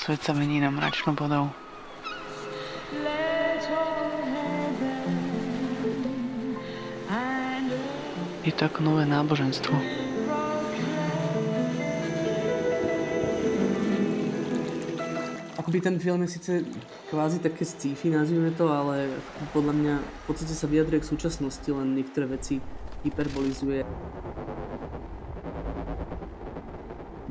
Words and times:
Svet 0.00 0.24
sa 0.24 0.32
mení 0.32 0.64
na 0.64 0.72
mračnú 0.72 1.12
bodou. 1.12 1.52
Je 8.40 8.52
to 8.56 8.64
ako 8.64 8.80
nové 8.80 9.04
náboženstvo. 9.04 9.76
Akoby 15.60 15.78
ten 15.84 16.00
film 16.00 16.24
je 16.24 16.32
síce 16.32 16.64
kvázi 17.12 17.44
také 17.44 17.68
sci-fi, 17.68 18.08
nazvime 18.08 18.56
to, 18.56 18.72
ale 18.72 19.12
podľa 19.52 19.76
mňa 19.76 19.94
v 20.00 20.22
podstate 20.24 20.56
sa 20.56 20.64
vyjadruje 20.64 21.04
k 21.04 21.10
súčasnosti, 21.12 21.68
len 21.68 21.92
niektoré 21.92 22.24
veci 22.24 22.56
hyperbolizuje. 23.04 23.84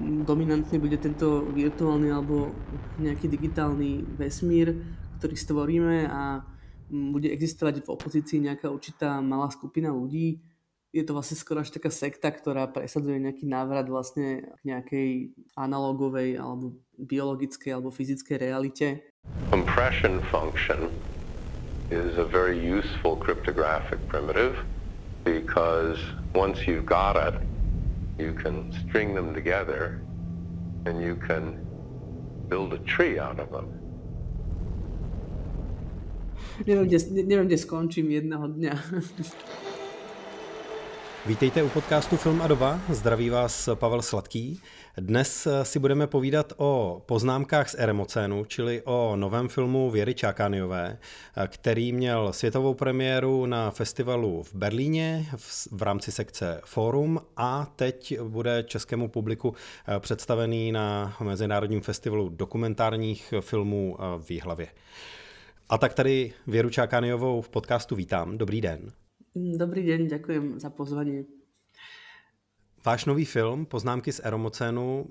Dominantne 0.10 0.82
bude 0.82 0.98
tento 0.98 1.46
virtuálny 1.54 2.10
alebo 2.10 2.50
nejaký 2.98 3.30
digitálny 3.30 4.18
vesmír, 4.18 4.74
ktorý 5.22 5.36
stvoríme 5.38 6.10
a 6.10 6.42
bude 6.90 7.30
existovať 7.30 7.86
v 7.86 7.92
opozícii 7.94 8.42
nejaká 8.50 8.74
určitá 8.74 9.22
malá 9.22 9.54
skupina 9.54 9.94
ľudí, 9.94 10.42
je 10.90 11.06
to 11.06 11.14
vlastne 11.14 11.38
skoro 11.38 11.62
až 11.62 11.70
taká 11.70 11.94
sekta, 11.94 12.34
ktorá 12.34 12.66
presadzuje 12.66 13.22
nejaký 13.22 13.46
návrat 13.46 13.86
vlastne 13.86 14.42
k 14.58 14.62
nejakej 14.66 15.10
analogovej 15.54 16.42
alebo 16.42 16.82
biologickej 16.98 17.70
alebo 17.78 17.94
fyzickej 17.94 18.36
realite. 18.42 18.88
Compression 19.54 20.18
function 20.34 20.90
is 21.94 22.18
a 22.18 22.26
very 22.26 22.58
useful 22.58 23.14
cryptographic 23.14 24.02
primitive 24.10 24.58
because 25.22 26.02
once 26.34 26.66
you've 26.66 26.90
got 26.90 27.14
it, 27.14 27.38
you 28.20 28.34
can 28.34 28.72
string 28.72 29.16
them 29.16 29.34
together 29.34 30.02
and 30.86 31.02
you 31.02 31.16
can 31.16 31.66
build 32.50 32.74
a 32.74 32.80
tree 32.80 33.20
out 33.20 33.40
of 33.40 33.50
them. 33.52 33.80
Neviem, 36.66 36.88
kde, 36.88 36.98
neviem, 37.24 37.48
kde 37.48 37.58
skončím 37.58 38.12
jedného 38.12 38.48
dňa. 38.48 38.74
Vítejte 41.26 41.64
u 41.64 41.70
podcastu 41.70 42.18
Film 42.18 42.42
a 42.42 42.48
doba, 42.48 42.80
zdraví 42.90 43.30
vás 43.30 43.70
Pavel 43.74 44.02
Sladký. 44.02 44.62
Dnes 44.98 45.48
si 45.64 45.80
budeme 45.80 46.08
povídat 46.08 46.54
o 46.58 47.02
poznámkách 47.06 47.70
z 47.70 47.76
Eremocénu, 47.78 48.46
čili 48.46 48.82
o 48.86 49.16
novém 49.16 49.50
filmu 49.50 49.92
Věry 49.92 50.14
Čákániové, 50.14 50.98
který 51.48 51.92
měl 51.92 52.34
světovou 52.34 52.74
premiéru 52.74 53.46
na 53.46 53.72
festivalu 53.72 54.44
v 54.44 54.56
Berlíně 54.56 55.26
v 55.72 55.82
rámci 55.82 56.12
sekce 56.12 56.62
Forum 56.66 57.22
a 57.38 57.72
teď 57.76 58.20
bude 58.22 58.64
českému 58.64 59.08
publiku 59.08 59.56
představený 60.00 60.72
na 60.72 61.18
Mezinárodním 61.24 61.82
festivalu 61.82 62.30
dokumentárních 62.30 63.34
filmů 63.40 63.98
v 64.20 64.32
Jihlavě. 64.32 64.68
A 65.70 65.78
tak 65.78 65.94
tady 65.94 66.34
Věru 66.48 66.70
Čákániovou 66.70 67.42
v 67.42 67.50
podcastu 67.50 67.96
vítám. 67.96 68.38
Dobrý 68.38 68.62
den. 68.62 68.92
Dobrý 69.36 69.86
deň, 69.86 70.10
ďakujem 70.10 70.46
za 70.58 70.74
pozvanie. 70.74 71.30
Váš 72.82 73.06
nový 73.06 73.26
film 73.26 73.66
Poznámky 73.66 74.12
z 74.12 74.26
Eromocénu 74.26 75.02
uh, 75.02 75.08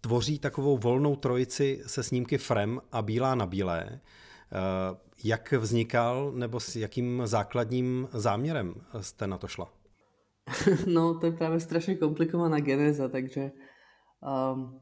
tvoří 0.00 0.38
takovou 0.38 0.78
volnou 0.78 1.16
trojici 1.16 1.82
se 1.86 2.02
snímky 2.02 2.38
Frem 2.38 2.80
a 2.92 3.02
Bílá 3.02 3.34
na 3.34 3.46
bílé. 3.46 3.84
Uh, 3.92 4.96
jak 5.24 5.52
vznikal 5.52 6.32
nebo 6.32 6.60
s 6.60 6.76
jakým 6.76 7.22
základním 7.24 8.08
záměrem 8.12 8.74
jste 9.00 9.26
na 9.26 9.38
to 9.38 9.48
šla? 9.48 9.72
No, 10.86 11.18
to 11.18 11.26
je 11.26 11.32
práve 11.32 11.60
strašne 11.60 11.98
komplikovaná 11.98 12.62
genéza, 12.62 13.10
takže 13.10 13.50
um, 14.22 14.78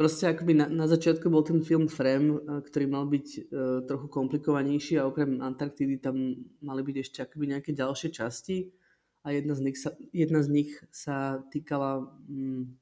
Proste 0.00 0.32
akoby 0.32 0.56
na, 0.56 0.64
na 0.72 0.88
začiatku 0.88 1.28
bol 1.28 1.44
ten 1.44 1.60
film 1.60 1.84
Frem, 1.84 2.32
eh, 2.32 2.64
ktorý 2.64 2.88
mal 2.88 3.04
byť 3.04 3.26
uh, 3.28 3.84
trochu 3.84 4.08
komplikovanejší 4.08 4.96
a 4.96 5.04
okrem 5.04 5.44
Antarktidy 5.44 6.00
tam 6.00 6.40
mali 6.64 6.80
byť 6.80 6.96
ešte 7.04 7.18
akoby 7.20 7.52
nejaké 7.52 7.76
ďalšie 7.76 8.08
časti. 8.08 8.72
A 9.28 9.36
jedna 9.36 9.52
z 9.52 9.60
nich 9.60 9.76
sa, 9.76 9.92
jedna 10.16 10.40
z 10.40 10.48
nich 10.48 10.72
sa 10.88 11.44
týkala 11.52 12.00
um, 12.00 12.72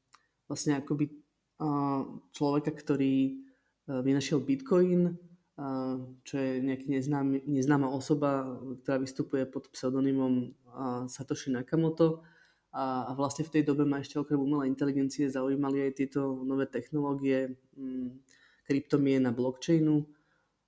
vlastne 0.46 0.78
akoby 0.78 1.10
uh, 1.58 2.06
človeka, 2.30 2.70
ktorý 2.70 3.34
uh, 3.90 3.98
vynašiel 3.98 4.38
Bitcoin, 4.38 5.18
uh, 5.58 5.98
čo 6.22 6.34
je 6.38 6.62
nejaký 6.62 6.86
neznám, 6.86 7.34
neznáma 7.50 7.90
osoba, 7.90 8.46
ktorá 8.86 9.02
vystupuje 9.02 9.42
pod 9.50 9.66
pseudonymom 9.74 10.54
uh, 10.70 11.10
Satoshi 11.10 11.50
Nakamoto 11.50 12.22
a, 12.72 13.08
a 13.08 13.10
vlastne 13.16 13.48
v 13.48 13.52
tej 13.58 13.62
dobe 13.64 13.88
ma 13.88 14.00
ešte 14.00 14.20
okrem 14.20 14.36
umelej 14.36 14.68
inteligencie 14.68 15.24
zaujímali 15.32 15.88
aj 15.88 15.92
tieto 15.96 16.44
nové 16.44 16.68
technológie 16.68 17.56
hm, 17.76 18.20
kryptomien 18.68 19.24
na 19.24 19.32
blockchainu, 19.32 20.04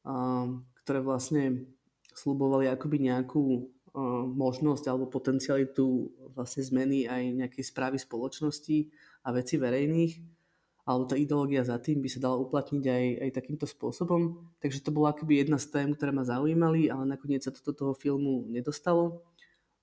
a, 0.08 0.48
ktoré 0.80 1.04
vlastne 1.04 1.68
slubovali 2.16 2.72
akoby 2.72 3.12
nejakú 3.12 3.44
a, 3.92 4.24
možnosť 4.24 4.84
alebo 4.88 5.12
potencialitu 5.12 6.08
vlastne 6.32 6.64
zmeny 6.64 7.04
aj 7.04 7.22
nejakej 7.46 7.64
správy 7.68 8.00
spoločnosti 8.00 8.88
a 9.26 9.28
veci 9.36 9.60
verejných 9.60 10.40
alebo 10.88 11.04
tá 11.06 11.14
ideológia 11.14 11.62
za 11.62 11.78
tým 11.78 12.02
by 12.02 12.08
sa 12.10 12.18
dala 12.18 12.40
uplatniť 12.40 12.84
aj, 12.88 13.04
aj 13.22 13.30
takýmto 13.30 13.66
spôsobom. 13.68 14.50
Takže 14.58 14.82
to 14.82 14.90
bola 14.90 15.14
akoby 15.14 15.38
jedna 15.38 15.60
z 15.60 15.70
tém, 15.70 15.94
ktoré 15.94 16.10
ma 16.10 16.26
zaujímali, 16.26 16.90
ale 16.90 17.04
nakoniec 17.06 17.46
sa 17.46 17.54
to 17.54 17.62
do 17.62 17.70
toho 17.76 17.92
filmu 17.94 18.48
nedostalo 18.50 19.22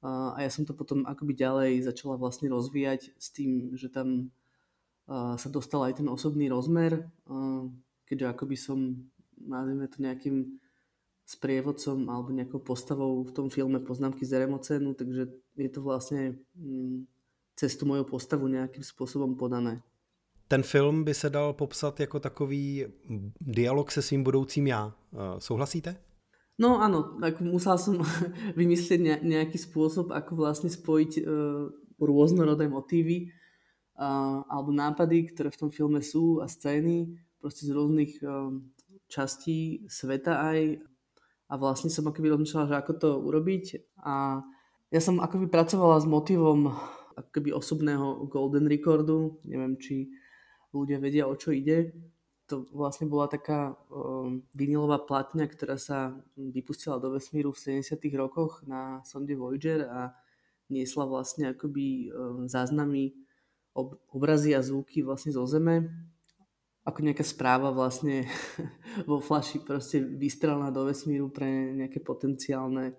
a 0.07 0.39
ja 0.39 0.47
som 0.47 0.63
to 0.63 0.71
potom 0.71 1.03
akoby 1.03 1.35
ďalej 1.35 1.83
začala 1.83 2.15
vlastne 2.15 2.47
rozvíjať 2.47 3.11
s 3.19 3.27
tým, 3.35 3.75
že 3.75 3.91
tam 3.91 4.31
sa 5.35 5.47
dostal 5.51 5.83
aj 5.83 5.99
ten 5.99 6.07
osobný 6.07 6.47
rozmer, 6.47 7.07
keďže 8.07 8.25
akoby 8.27 8.55
som, 8.55 8.79
nazvime 9.35 9.87
to 9.87 9.99
nejakým 9.99 10.59
sprievodcom 11.27 12.07
alebo 12.07 12.31
nejakou 12.31 12.59
postavou 12.59 13.23
v 13.23 13.31
tom 13.31 13.49
filme 13.51 13.79
Poznámky 13.79 14.23
z 14.25 14.39
Remocénu, 14.39 14.95
takže 14.95 15.27
je 15.59 15.69
to 15.69 15.83
vlastne 15.83 16.39
mm, 16.55 17.03
cez 17.55 17.75
tu 17.75 17.83
moju 17.83 18.07
postavu 18.07 18.47
nejakým 18.47 18.83
spôsobom 18.83 19.35
podané. 19.35 19.83
Ten 20.47 20.63
film 20.63 21.03
by 21.03 21.13
se 21.13 21.29
dal 21.29 21.53
popsat 21.53 21.99
jako 21.99 22.19
takový 22.19 22.85
dialog 23.41 23.91
se 23.91 24.01
svým 24.01 24.23
budoucím 24.23 24.67
já. 24.67 24.95
Souhlasíte? 25.39 25.95
No 26.57 26.81
áno, 26.81 27.21
tak 27.21 27.37
musel 27.45 27.77
som 27.77 28.01
vymyslieť 28.59 29.21
nejaký 29.21 29.57
spôsob, 29.61 30.09
ako 30.09 30.41
vlastne 30.41 30.73
spojiť 30.73 31.11
uh, 31.21 31.69
rôznorodé 32.01 32.65
motívy 32.65 33.29
uh, 33.97 34.41
alebo 34.49 34.73
nápady, 34.73 35.29
ktoré 35.33 35.53
v 35.53 35.61
tom 35.61 35.69
filme 35.69 36.01
sú 36.01 36.41
a 36.41 36.49
scény 36.49 37.13
proste 37.37 37.69
z 37.69 37.71
rôznych 37.77 38.17
uh, 38.25 38.49
častí 39.05 39.85
sveta 39.85 40.41
aj. 40.49 40.81
A 41.47 41.53
vlastne 41.55 41.87
som 41.87 42.09
akoby 42.09 42.27
rozmýšľala, 42.27 42.69
že 42.73 42.75
ako 42.75 42.93
to 42.99 43.09
urobiť. 43.23 43.65
A 44.03 44.43
ja 44.91 44.99
som 44.99 45.23
akoby 45.23 45.47
pracovala 45.47 46.01
s 46.01 46.09
motivom 46.09 46.75
akoby 47.15 47.55
osobného 47.55 48.27
Golden 48.27 48.67
Recordu, 48.67 49.39
neviem, 49.47 49.79
či 49.79 50.11
ľudia 50.75 50.99
vedia, 50.99 51.25
o 51.25 51.33
čo 51.33 51.55
ide 51.55 51.95
to 52.47 52.63
vlastne 52.71 53.11
bola 53.11 53.27
taká 53.27 53.75
um, 53.91 54.41
vinilová 54.55 55.03
platňa, 55.03 55.51
ktorá 55.51 55.75
sa 55.75 56.15
vypustila 56.39 56.95
do 56.97 57.11
vesmíru 57.11 57.51
v 57.51 57.83
70. 57.83 57.99
rokoch 58.15 58.63
na 58.63 59.03
sonde 59.03 59.35
Voyager 59.35 59.83
a 59.91 60.15
niesla 60.71 61.03
vlastne 61.03 61.51
akoby 61.51 62.09
um, 62.09 62.47
záznamy, 62.47 63.13
ob, 63.75 63.99
obrazy 64.09 64.55
a 64.55 64.63
zvuky 64.63 65.03
vlastne 65.03 65.35
zo 65.35 65.43
Zeme 65.43 65.91
ako 66.87 67.03
nejaká 67.03 67.27
správa 67.27 67.75
vlastne 67.75 68.23
vo 69.09 69.19
flaši 69.19 69.59
proste 69.59 69.99
vystrelená 69.99 70.71
do 70.71 70.87
vesmíru 70.87 71.27
pre 71.27 71.75
nejaké 71.75 71.99
potenciálne 71.99 72.95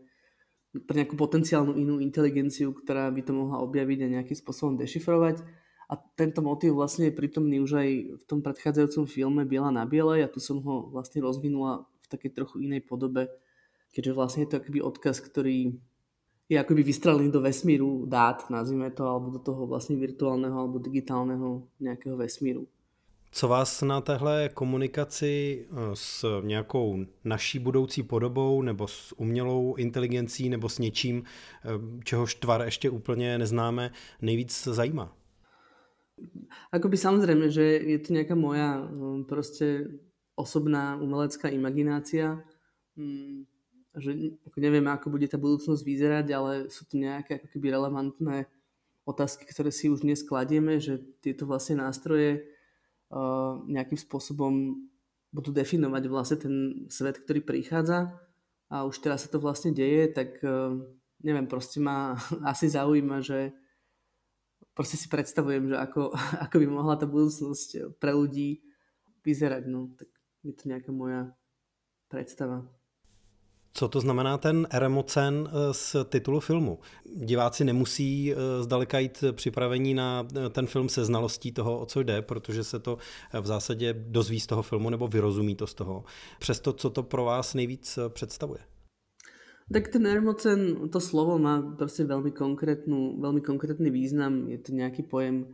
pre 0.68 1.00
nejakú 1.00 1.16
potenciálnu 1.16 1.80
inú 1.80 1.96
inteligenciu, 1.96 2.76
ktorá 2.76 3.08
by 3.08 3.24
to 3.24 3.32
mohla 3.32 3.64
objaviť 3.64 3.98
a 4.04 4.12
nejakým 4.20 4.36
spôsobom 4.36 4.76
dešifrovať 4.76 5.40
a 5.88 5.96
tento 5.96 6.44
motív 6.44 6.76
vlastne 6.76 7.08
je 7.08 7.16
prítomný 7.16 7.64
už 7.64 7.80
aj 7.80 7.90
v 8.20 8.24
tom 8.28 8.44
predchádzajúcom 8.44 9.08
filme 9.08 9.42
Biela 9.48 9.72
na 9.72 9.88
biele 9.88 10.20
a 10.20 10.28
tu 10.28 10.36
som 10.36 10.60
ho 10.60 10.92
vlastne 10.92 11.24
rozvinula 11.24 11.88
v 12.04 12.06
takej 12.12 12.30
trochu 12.36 12.68
inej 12.68 12.84
podobe, 12.84 13.32
keďže 13.96 14.12
vlastne 14.12 14.40
je 14.44 14.50
to 14.52 14.58
akoby 14.60 14.80
odkaz, 14.84 15.24
ktorý 15.24 15.80
je 16.48 16.56
akoby 16.60 16.82
vystrelený 16.82 17.32
do 17.32 17.40
vesmíru 17.40 18.04
dát, 18.06 18.50
nazvime 18.50 18.90
to, 18.90 19.04
alebo 19.04 19.30
do 19.30 19.40
toho 19.40 19.68
vlastne 19.68 19.96
virtuálneho 19.96 20.56
alebo 20.56 20.80
digitálneho 20.80 21.68
nejakého 21.80 22.16
vesmíru. 22.16 22.68
Co 23.30 23.48
vás 23.48 23.82
na 23.82 24.00
téhle 24.00 24.50
komunikaci 24.54 25.66
eh, 25.70 25.76
s 25.94 26.40
nějakou 26.42 27.04
naší 27.24 27.58
budoucí 27.58 28.02
podobou 28.02 28.62
nebo 28.62 28.88
s 28.88 29.14
umělou 29.16 29.74
inteligencí 29.74 30.48
nebo 30.48 30.68
s 30.68 30.78
něčím, 30.78 31.22
eh, 31.24 31.68
čehož 32.04 32.34
tvar 32.34 32.62
ještě 32.62 32.90
úplně 32.90 33.38
neznáme, 33.38 33.90
nejvíc 34.22 34.64
zajímá? 34.64 35.17
Akoby 36.72 36.96
samozrejme, 36.96 37.48
že 37.48 37.64
je 37.80 37.98
to 38.00 38.14
nejaká 38.14 38.36
moja 38.38 38.80
um, 38.80 39.24
proste 39.24 39.88
osobná 40.38 40.94
umelecká 41.00 41.50
imaginácia, 41.50 42.38
mm, 42.94 43.44
že 43.98 44.38
ako 44.46 44.58
neviem, 44.62 44.86
ako 44.86 45.10
bude 45.10 45.26
tá 45.26 45.34
budúcnosť 45.34 45.82
vyzerať, 45.82 46.26
ale 46.30 46.52
sú 46.70 46.86
to 46.86 46.94
nejaké 46.94 47.42
ako 47.42 47.46
keby 47.50 47.74
relevantné 47.74 48.46
otázky, 49.08 49.48
ktoré 49.48 49.74
si 49.74 49.90
už 49.90 50.06
dnes 50.06 50.22
kladieme, 50.22 50.78
že 50.78 51.00
tieto 51.24 51.48
vlastne 51.48 51.82
nástroje 51.82 52.44
uh, 53.10 53.58
nejakým 53.66 53.98
spôsobom 53.98 54.84
budú 55.32 55.50
definovať 55.52 56.02
vlastne 56.08 56.38
ten 56.38 56.54
svet, 56.88 57.20
ktorý 57.24 57.42
prichádza. 57.42 58.14
A 58.68 58.84
už 58.84 59.00
teraz 59.00 59.24
sa 59.24 59.32
to 59.32 59.40
vlastne 59.40 59.72
deje, 59.72 60.12
tak 60.12 60.38
uh, 60.44 60.76
neviem, 61.24 61.48
proste 61.48 61.80
ma 61.80 62.14
asi 62.52 62.68
zaujíma, 62.68 63.24
že 63.24 63.56
proste 64.78 64.94
si 64.94 65.10
predstavujem, 65.10 65.74
že 65.74 65.76
ako, 65.76 66.14
ako 66.46 66.56
by 66.62 66.66
mohla 66.70 66.94
tá 66.94 67.10
budúcnosť 67.10 67.98
pre 67.98 68.14
ľudí 68.14 68.62
vyzerať. 69.26 69.66
No, 69.66 69.90
tak 69.98 70.06
je 70.46 70.54
to 70.54 70.70
nejaká 70.70 70.94
moja 70.94 71.34
predstava. 72.06 72.62
Co 73.72 73.88
to 73.88 74.00
znamená 74.00 74.38
ten 74.38 74.66
eremocen 74.70 75.46
eh, 75.46 75.74
z 75.74 75.96
titulu 76.08 76.40
filmu? 76.40 76.78
Diváci 77.04 77.64
nemusí 77.64 78.32
eh, 78.32 78.62
zdaleka 78.62 78.98
jít 78.98 79.24
připravení 79.32 79.94
na 79.94 80.26
eh, 80.36 80.50
ten 80.50 80.66
film 80.66 80.88
se 80.88 81.04
znalostí 81.04 81.52
toho, 81.52 81.80
o 81.80 81.86
co 81.86 82.02
jde, 82.02 82.22
protože 82.22 82.64
se 82.64 82.78
to 82.78 82.98
v 83.40 83.46
zásadě 83.46 83.94
dozví 83.98 84.40
z 84.40 84.46
toho 84.46 84.62
filmu 84.62 84.90
nebo 84.90 85.08
vyrozumí 85.08 85.54
to 85.54 85.66
z 85.66 85.74
toho. 85.74 86.04
Přesto, 86.38 86.72
co 86.72 86.90
to 86.90 87.02
pro 87.02 87.24
vás 87.24 87.54
nejvíc 87.54 87.98
představuje? 88.08 88.77
Tak 89.68 89.92
ten 89.92 90.08
eremocen, 90.08 90.88
to 90.88 90.96
slovo 90.96 91.36
má 91.36 91.60
proste 91.60 92.08
veľmi, 92.08 92.32
konkrétnu, 92.32 93.20
veľmi 93.20 93.44
konkrétny 93.44 93.92
význam. 93.92 94.48
Je 94.48 94.56
to 94.56 94.72
nejaký 94.72 95.04
pojem, 95.04 95.52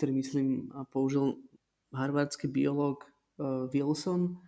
ktorý 0.00 0.16
myslím 0.16 0.72
použil 0.88 1.36
harvardský 1.92 2.48
biológ 2.48 3.04
Wilson, 3.76 4.40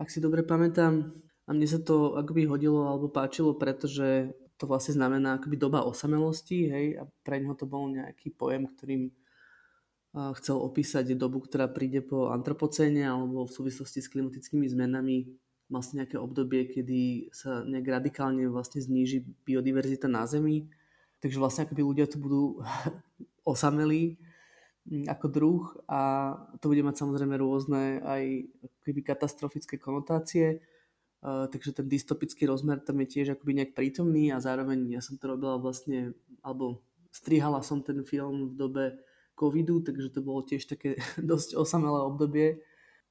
ak 0.00 0.08
si 0.08 0.24
dobre 0.24 0.40
pamätám. 0.40 1.12
A 1.44 1.52
mne 1.52 1.68
sa 1.68 1.84
to 1.84 2.16
akoby 2.16 2.48
hodilo 2.48 2.88
alebo 2.88 3.12
páčilo, 3.12 3.52
pretože 3.60 4.32
to 4.56 4.64
vlastne 4.64 4.96
znamená 4.96 5.36
akoby 5.36 5.60
doba 5.60 5.84
osamelosti, 5.84 6.58
hej, 6.72 6.86
a 6.96 7.04
pre 7.20 7.44
neho 7.44 7.52
to 7.52 7.68
bol 7.68 7.92
nejaký 7.92 8.32
pojem, 8.32 8.72
ktorým 8.72 9.12
chcel 10.40 10.56
opísať 10.64 11.12
dobu, 11.12 11.44
ktorá 11.44 11.68
príde 11.68 12.00
po 12.00 12.32
antropocéne 12.32 13.04
alebo 13.04 13.44
v 13.44 13.52
súvislosti 13.52 14.00
s 14.00 14.08
klimatickými 14.08 14.64
zmenami 14.64 15.28
vlastne 15.70 16.02
nejaké 16.02 16.18
obdobie, 16.18 16.66
kedy 16.68 17.30
sa 17.30 17.62
nejak 17.62 18.02
radikálne 18.02 18.44
vlastne 18.50 18.82
zníži 18.82 19.22
biodiverzita 19.46 20.10
na 20.10 20.26
Zemi. 20.26 20.66
Takže 21.22 21.38
vlastne 21.38 21.64
akoby 21.64 21.82
ľudia 21.86 22.06
tu 22.10 22.18
budú 22.18 22.42
osamelí 23.48 24.18
ako 25.06 25.26
druh 25.30 25.62
a 25.86 26.34
to 26.58 26.72
bude 26.72 26.82
mať 26.82 27.06
samozrejme 27.06 27.36
rôzne 27.38 28.02
aj 28.02 28.48
keby 28.82 29.00
katastrofické 29.06 29.78
konotácie 29.78 30.58
Uh, 31.20 31.44
takže 31.52 31.76
ten 31.76 31.84
dystopický 31.84 32.48
rozmer 32.48 32.80
tam 32.80 32.96
je 33.04 33.20
tiež 33.20 33.36
akoby 33.36 33.52
nejak 33.52 33.76
prítomný 33.76 34.32
a 34.32 34.40
zároveň 34.40 34.96
ja 34.96 35.04
som 35.04 35.20
to 35.20 35.28
robila 35.28 35.60
vlastne, 35.60 36.16
alebo 36.40 36.80
strihala 37.12 37.60
som 37.60 37.84
ten 37.84 38.00
film 38.08 38.48
v 38.48 38.54
dobe 38.56 38.84
covidu, 39.36 39.84
takže 39.84 40.16
to 40.16 40.24
bolo 40.24 40.40
tiež 40.40 40.64
také 40.64 40.96
dosť 41.20 41.60
osamelé 41.60 42.00
obdobie 42.08 42.64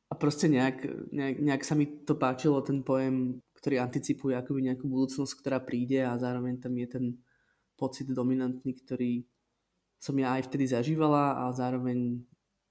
a 0.10 0.14
proste 0.18 0.50
nejak, 0.50 0.90
nejak, 1.14 1.38
nejak 1.38 1.64
sa 1.64 1.78
mi 1.78 1.86
to 1.86 2.18
páčilo, 2.18 2.66
ten 2.66 2.82
pojem, 2.82 3.38
ktorý 3.62 3.78
anticipuje 3.78 4.34
akoby 4.34 4.74
nejakú 4.74 4.90
budúcnosť, 4.90 5.34
ktorá 5.38 5.62
príde 5.62 6.02
a 6.02 6.18
zároveň 6.18 6.58
tam 6.58 6.74
je 6.74 6.88
ten 6.90 7.06
pocit 7.78 8.10
dominantný, 8.10 8.74
ktorý 8.74 9.24
som 10.02 10.16
ja 10.18 10.40
aj 10.40 10.50
vtedy 10.50 10.66
zažívala 10.66 11.46
a 11.46 11.54
zároveň 11.54 12.24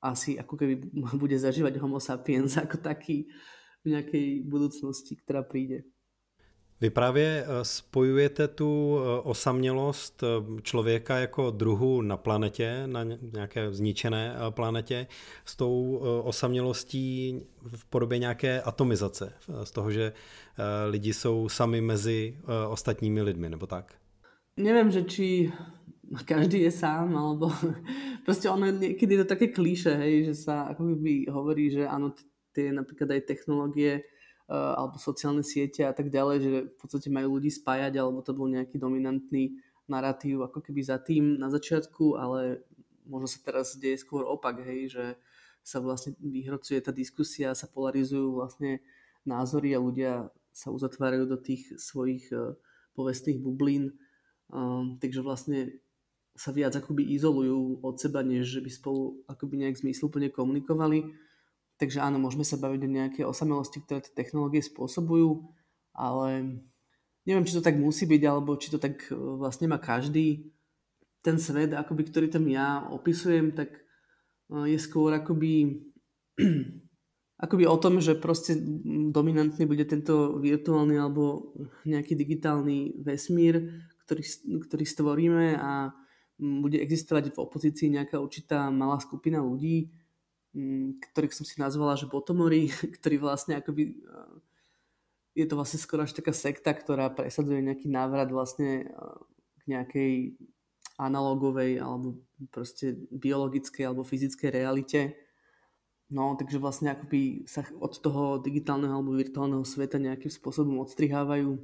asi 0.02 0.34
ako 0.40 0.54
keby 0.58 0.74
bude 1.22 1.36
zažívať 1.38 1.78
homo 1.78 2.02
sapiens 2.02 2.58
ako 2.58 2.82
taký 2.82 3.30
v 3.86 3.94
nejakej 3.94 4.26
budúcnosti, 4.48 5.14
ktorá 5.22 5.46
príde. 5.46 5.86
Vy 6.80 6.90
právě 6.90 7.44
eh, 7.44 7.64
spojujete 7.64 8.48
tu 8.48 8.98
eh, 8.98 9.20
osamělost 9.22 10.22
eh, 10.22 10.60
člověka 10.62 11.16
jako 11.18 11.50
druhu 11.50 12.02
na 12.02 12.16
planetě, 12.16 12.82
na 12.86 13.04
nějaké 13.32 13.72
zničené 13.72 14.36
planetě, 14.50 15.06
s 15.44 15.56
tou 15.56 16.00
osamělostí 16.24 17.40
v 17.76 17.84
podobě 17.84 18.18
nějaké 18.18 18.62
atomizace, 18.62 19.32
z 19.64 19.70
toho, 19.70 19.90
že 19.90 20.12
lidi 20.86 21.12
jsou 21.12 21.48
sami 21.48 21.80
mezi 21.80 22.38
ostatními 22.68 23.22
lidmi, 23.22 23.48
nebo 23.48 23.66
tak? 23.66 23.94
Neviem, 24.56 24.90
že 24.90 25.02
či 25.02 25.52
každý 26.24 26.60
je 26.60 26.70
sám, 26.70 27.16
alebo 27.16 27.52
proste 28.26 28.50
ono 28.50 28.66
niekedy 28.66 29.14
je 29.14 29.22
to 29.24 29.28
také 29.38 29.54
klíše, 29.54 29.94
hej, 29.94 30.24
že 30.24 30.34
sa 30.34 30.74
ako 30.74 30.98
by 30.98 31.30
hovorí, 31.30 31.70
že 31.70 31.86
áno, 31.86 32.10
tie 32.50 32.74
napríklad 32.74 33.14
aj 33.14 33.22
technológie 33.28 34.02
alebo 34.48 34.96
sociálne 34.96 35.44
siete 35.44 35.84
a 35.84 35.92
tak 35.92 36.08
ďalej, 36.08 36.36
že 36.40 36.50
v 36.72 36.76
podstate 36.80 37.08
majú 37.12 37.36
ľudí 37.36 37.52
spájať, 37.52 38.00
alebo 38.00 38.24
to 38.24 38.32
bol 38.32 38.48
nejaký 38.48 38.80
dominantný 38.80 39.60
narratív 39.88 40.48
ako 40.48 40.64
keby 40.64 40.80
za 40.84 40.96
tým 41.00 41.36
na 41.36 41.52
začiatku, 41.52 42.16
ale 42.16 42.64
možno 43.04 43.28
sa 43.28 43.40
teraz 43.44 43.76
deje 43.76 44.00
skôr 44.00 44.24
opak, 44.24 44.60
hej, 44.64 44.92
že 44.92 45.04
sa 45.64 45.84
vlastne 45.84 46.16
vyhrocuje 46.20 46.80
tá 46.80 46.92
diskusia, 46.92 47.52
sa 47.52 47.68
polarizujú 47.68 48.40
vlastne 48.40 48.80
názory 49.28 49.76
a 49.76 49.84
ľudia 49.84 50.32
sa 50.52 50.72
uzatvárajú 50.72 51.28
do 51.28 51.36
tých 51.36 51.76
svojich 51.76 52.32
uh, 52.32 52.56
povestných 52.96 53.40
bublín, 53.40 53.96
um, 54.48 54.96
takže 54.96 55.20
vlastne 55.20 55.80
sa 56.38 56.54
viac 56.54 56.72
akoby 56.72 57.04
izolujú 57.18 57.82
od 57.82 57.98
seba, 57.98 58.22
než 58.22 58.62
by 58.62 58.70
spolu 58.70 59.20
akoby 59.26 59.66
nejak 59.66 59.82
zmysluplne 59.82 60.30
komunikovali. 60.30 61.10
Takže 61.78 62.02
áno, 62.02 62.18
môžeme 62.18 62.42
sa 62.42 62.58
baviť 62.58 62.80
o 62.82 62.90
nejaké 62.90 63.20
osamelosti, 63.22 63.86
ktoré 63.86 64.02
tie 64.02 64.10
technológie 64.10 64.58
spôsobujú, 64.66 65.46
ale 65.94 66.58
neviem, 67.22 67.46
či 67.46 67.54
to 67.54 67.62
tak 67.62 67.78
musí 67.78 68.02
byť, 68.02 68.22
alebo 68.26 68.58
či 68.58 68.74
to 68.74 68.82
tak 68.82 68.98
e, 69.08 69.14
vlastne 69.14 69.70
má 69.70 69.78
každý. 69.78 70.50
Ten 71.22 71.38
svet, 71.38 71.70
akoby, 71.70 72.10
ktorý 72.10 72.26
tam 72.34 72.50
ja 72.50 72.82
opisujem, 72.90 73.54
tak 73.54 73.78
e, 73.78 74.74
je 74.74 74.78
skôr 74.82 75.14
akoby, 75.14 75.86
akoby 77.46 77.64
o 77.70 77.78
tom, 77.78 78.02
že 78.02 78.18
proste 78.18 78.58
dominantný 79.14 79.62
bude 79.62 79.86
tento 79.86 80.34
virtuálny 80.42 80.98
alebo 80.98 81.54
nejaký 81.86 82.18
digitálny 82.18 83.06
vesmír, 83.06 83.86
ktorý, 84.02 84.24
ktorý 84.66 84.82
stvoríme 84.82 85.54
a 85.54 85.94
bude 86.38 86.78
existovať 86.82 87.34
v 87.34 87.38
opozícii 87.38 87.94
nejaká 87.94 88.18
určitá 88.18 88.70
malá 88.70 88.98
skupina 89.02 89.42
ľudí, 89.42 89.90
ktorých 91.12 91.34
som 91.34 91.46
si 91.46 91.56
nazvala, 91.62 91.98
že 91.98 92.10
botomory, 92.10 92.70
ktorí 93.00 93.16
vlastne 93.18 93.58
akoby 93.58 93.94
eh, 93.94 94.34
je 95.38 95.46
to 95.46 95.54
vlastne 95.54 95.78
skoro 95.78 96.02
až 96.02 96.16
taká 96.18 96.34
sekta, 96.34 96.74
ktorá 96.74 97.14
presadzuje 97.14 97.62
nejaký 97.62 97.86
návrat 97.86 98.30
vlastne 98.30 98.86
eh, 98.86 99.16
k 99.60 99.62
nejakej 99.70 100.12
analogovej 100.98 101.78
alebo 101.78 102.18
proste 102.50 102.98
biologickej 103.14 103.86
alebo 103.86 104.02
fyzickej 104.02 104.50
realite. 104.50 105.14
No, 106.08 106.34
takže 106.34 106.58
vlastne 106.58 106.96
akoby 106.96 107.44
sa 107.44 107.62
od 107.78 108.00
toho 108.00 108.40
digitálneho 108.40 108.96
alebo 108.98 109.14
virtuálneho 109.14 109.62
sveta 109.62 110.00
nejakým 110.00 110.32
spôsobom 110.32 110.80
odstrihávajú. 110.82 111.60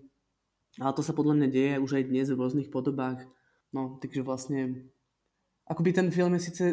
A 0.85 0.93
to 0.93 1.01
sa 1.01 1.17
podľa 1.17 1.41
mňa 1.41 1.49
deje 1.49 1.75
už 1.81 1.91
aj 1.99 2.05
dnes 2.13 2.27
v 2.29 2.39
rôznych 2.39 2.69
podobách. 2.69 3.25
No, 3.73 3.99
takže 3.99 4.23
vlastne 4.23 4.87
akoby 5.69 5.91
ten 5.93 6.09
film 6.11 6.35
je 6.37 6.41
síce 6.51 6.65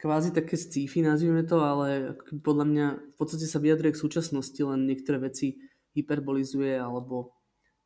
kvázi 0.00 0.36
také 0.36 0.56
sci-fi, 0.56 1.00
nazvime 1.00 1.48
to, 1.48 1.64
ale 1.64 2.18
podľa 2.44 2.64
mňa 2.68 2.86
v 3.12 3.16
podstate 3.16 3.48
sa 3.48 3.56
vyjadruje 3.56 3.96
k 3.96 4.02
súčasnosti, 4.04 4.60
len 4.60 4.84
niektoré 4.84 5.16
veci 5.16 5.56
hyperbolizuje 5.96 6.76
alebo 6.76 7.32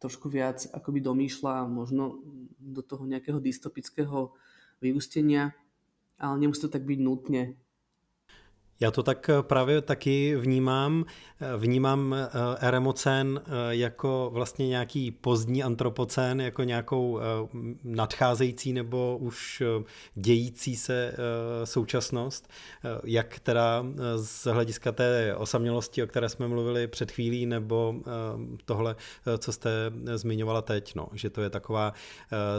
trošku 0.02 0.30
viac 0.30 0.66
akoby 0.70 1.02
domýšľa 1.02 1.66
možno 1.70 2.22
do 2.58 2.82
toho 2.82 3.06
nejakého 3.06 3.38
dystopického 3.42 4.34
vyústenia, 4.82 5.54
ale 6.18 6.34
nemusí 6.42 6.62
to 6.62 6.70
tak 6.70 6.86
byť 6.86 6.98
nutne. 7.02 7.58
Já 8.80 8.90
to 8.90 9.02
tak 9.02 9.28
eh, 9.28 9.42
právě 9.42 9.82
taky 9.82 10.36
vnímám. 10.36 11.04
Eh, 11.40 11.56
vnímám 11.56 12.16
eremocén 12.60 13.40
eh, 13.44 13.50
jako 13.70 14.30
vlastně 14.32 14.68
nějaký 14.68 15.10
pozdní 15.10 15.62
antropocén, 15.62 16.40
jako 16.40 16.62
nějakou 16.62 17.20
nadcházející 17.84 18.72
nebo 18.72 19.18
už 19.20 19.62
dějící 20.14 20.76
se 20.76 21.14
současnost. 21.64 22.48
Jak 23.04 23.40
teda 23.40 23.84
z 24.16 24.46
hlediska 24.46 24.92
té 24.92 25.34
osamělosti, 25.36 26.02
o 26.02 26.06
které 26.06 26.28
jsme 26.28 26.48
mluvili 26.48 26.86
před 26.86 27.10
chvílí, 27.10 27.46
nebo 27.46 27.94
tohle, 28.64 28.96
co 29.38 29.52
jste 29.52 29.70
zmiňovala 30.14 30.62
teď, 30.62 30.94
no, 30.94 31.08
že 31.12 31.30
to 31.30 31.42
je 31.42 31.50
taková 31.50 31.92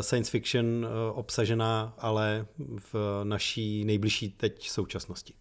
science 0.01 0.31
fiction 0.31 0.87
obsažená, 1.13 1.93
ale 1.97 2.45
v 2.93 3.21
naší 3.23 3.85
nejbližší 3.85 4.29
teď 4.29 4.69
současnosti. 4.69 5.33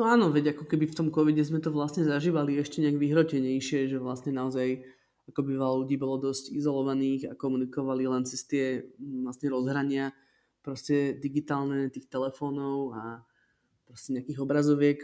No 0.00 0.08
áno, 0.08 0.32
veď 0.32 0.56
ako 0.56 0.64
keby 0.64 0.88
v 0.88 0.96
tom 0.96 1.08
covide 1.12 1.44
sme 1.44 1.60
to 1.60 1.68
vlastne 1.68 2.08
zažívali 2.08 2.56
ešte 2.56 2.80
nejak 2.80 2.96
vyhrotenejšie, 2.96 3.92
že 3.92 3.98
vlastne 4.00 4.32
naozaj 4.32 4.80
ako 5.28 5.40
by 5.46 5.52
ľudí 5.54 5.96
bolo 6.00 6.18
dosť 6.18 6.50
izolovaných 6.50 7.30
a 7.30 7.38
komunikovali 7.38 8.10
len 8.10 8.26
cez 8.26 8.42
tie 8.42 8.82
mm, 8.82 9.28
vlastne 9.28 9.48
rozhrania 9.54 10.10
proste 10.62 11.14
digitálne 11.18 11.90
tých 11.90 12.10
telefónov 12.10 12.94
a 12.94 13.22
proste 13.86 14.18
nejakých 14.18 14.42
obrazoviek. 14.42 14.98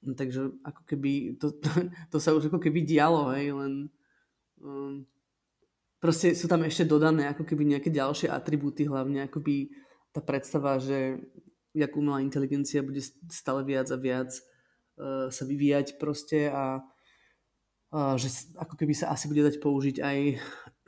No, 0.00 0.16
takže 0.16 0.56
ako 0.64 0.82
keby 0.84 1.36
to, 1.36 1.52
to, 1.60 1.70
to 2.12 2.16
sa 2.20 2.32
už 2.36 2.48
ako 2.48 2.60
keby 2.60 2.84
dialo, 2.84 3.32
hej, 3.36 3.52
len 3.52 3.72
um, 4.60 5.04
proste 6.00 6.32
sú 6.32 6.48
tam 6.48 6.64
ešte 6.64 6.88
dodané 6.88 7.28
ako 7.28 7.44
keby 7.44 7.76
nejaké 7.76 7.92
ďalšie 7.92 8.32
atribúty, 8.32 8.88
hlavne 8.88 9.28
akoby 9.28 9.72
tá 10.10 10.24
predstava, 10.24 10.80
že 10.80 11.20
jak 11.74 11.96
umelá 11.96 12.20
inteligencia 12.20 12.82
bude 12.82 13.00
stále 13.30 13.62
viac 13.62 13.90
a 13.90 13.98
viac 13.98 14.30
uh, 14.34 15.30
sa 15.30 15.42
vyvíjať 15.46 15.96
proste 16.02 16.50
a 16.50 16.82
uh, 17.94 18.14
že 18.18 18.50
ako 18.58 18.74
keby 18.74 18.94
sa 18.94 19.14
asi 19.14 19.30
bude 19.30 19.46
dať 19.46 19.62
použiť 19.62 19.96
aj 20.02 20.18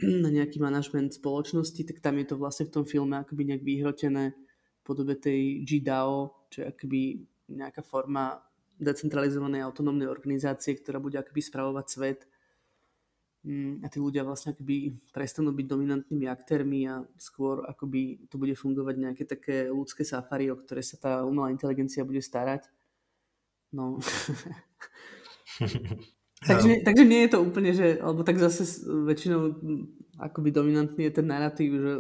na 0.25 0.31
nejaký 0.31 0.59
manažment 0.59 1.15
spoločnosti, 1.15 1.83
tak 1.87 2.03
tam 2.03 2.19
je 2.19 2.27
to 2.27 2.35
vlastne 2.35 2.67
v 2.67 2.75
tom 2.75 2.85
filme 2.85 3.15
akoby 3.15 3.55
nejak 3.55 3.63
vyhrotené 3.63 4.35
v 4.35 4.83
podobe 4.83 5.15
tej 5.15 5.63
GDAO, 5.63 6.51
čo 6.51 6.67
je 6.67 6.67
akoby 6.67 7.03
nejaká 7.53 7.87
forma 7.87 8.43
decentralizovanej 8.83 9.63
autonómnej 9.63 10.11
organizácie, 10.11 10.75
ktorá 10.75 10.99
bude 10.99 11.15
akoby 11.15 11.39
spravovať 11.39 11.87
svet 11.87 12.21
a 13.83 13.87
tí 13.91 13.99
ľudia 13.99 14.23
vlastne 14.23 14.55
akoby 14.55 14.95
prestanú 15.11 15.51
byť 15.51 15.67
dominantnými 15.67 16.31
aktérmi 16.31 16.87
a 16.87 17.03
skôr 17.19 17.67
akoby 17.67 18.31
to 18.31 18.39
bude 18.39 18.55
fungovať 18.55 18.95
nejaké 18.95 19.27
také 19.27 19.67
ľudské 19.67 20.07
safari, 20.07 20.47
o 20.47 20.55
ktoré 20.55 20.79
sa 20.79 20.95
tá 20.95 21.13
umelá 21.27 21.51
inteligencia 21.51 22.07
bude 22.07 22.23
starať. 22.23 22.71
No. 23.75 23.99
takže, 26.47 26.87
takže 26.87 27.03
nie 27.03 27.27
je 27.27 27.31
to 27.35 27.39
úplne, 27.43 27.75
že, 27.75 27.99
alebo 27.99 28.23
tak 28.23 28.39
zase 28.39 28.63
väčšinou 28.87 29.59
akoby 30.23 30.55
dominantný 30.55 31.11
je 31.11 31.17
ten 31.19 31.27
narratív, 31.27 31.71
že 31.83 31.93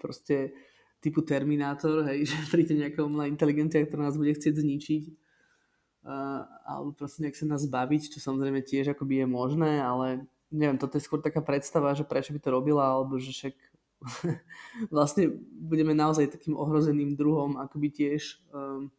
proste 0.00 0.56
typu 1.04 1.20
Terminátor, 1.20 2.08
hej, 2.08 2.24
že 2.32 2.36
príde 2.48 2.72
nejaká 2.80 3.04
umelá 3.04 3.28
inteligencia, 3.28 3.84
ktorá 3.84 4.08
nás 4.08 4.16
bude 4.16 4.32
chcieť 4.32 4.56
zničiť 4.56 5.04
uh, 6.06 6.42
alebo 6.64 6.94
proste 6.94 7.26
nejak 7.26 7.36
sa 7.36 7.46
nás 7.50 7.66
baviť, 7.66 8.16
čo 8.16 8.18
samozrejme 8.22 8.62
tiež 8.62 8.94
akoby 8.94 9.20
je 9.20 9.26
možné, 9.26 9.82
ale 9.82 10.24
neviem, 10.50 10.78
toto 10.78 10.98
je 10.98 11.06
skôr 11.06 11.18
taká 11.22 11.42
predstava, 11.42 11.94
že 11.94 12.06
prečo 12.06 12.30
by 12.30 12.40
to 12.40 12.50
robila, 12.54 12.84
alebo 12.86 13.18
že 13.18 13.32
však 13.34 13.54
vlastne 14.94 15.32
budeme 15.56 15.96
naozaj 15.96 16.30
takým 16.30 16.54
ohrozeným 16.54 17.16
druhom, 17.16 17.56
akoby 17.56 17.88
tiež, 17.90 18.38
um, 18.52 18.92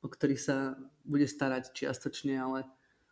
o 0.00 0.08
ktorý 0.08 0.38
sa 0.38 0.78
bude 1.02 1.26
starať 1.26 1.74
čiastočne, 1.74 2.38
ale 2.38 2.64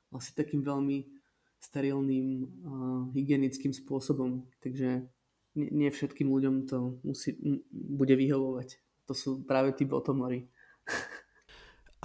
vlastne 0.09 0.39
takým 0.39 0.63
veľmi 0.63 1.11
sterilným, 1.59 2.27
uh, 2.47 3.03
hygienickým 3.11 3.75
spôsobom. 3.75 4.47
Takže 4.63 5.11
nie, 5.57 5.69
nie 5.73 5.91
všetkým 5.91 6.31
ľuďom 6.31 6.71
to 6.71 7.01
musí, 7.03 7.35
m- 7.43 7.65
bude 7.73 8.15
vyhovovať. 8.15 8.79
To 9.11 9.13
sú 9.17 9.31
práve 9.43 9.75
tí 9.75 9.89
botomory. 9.89 10.47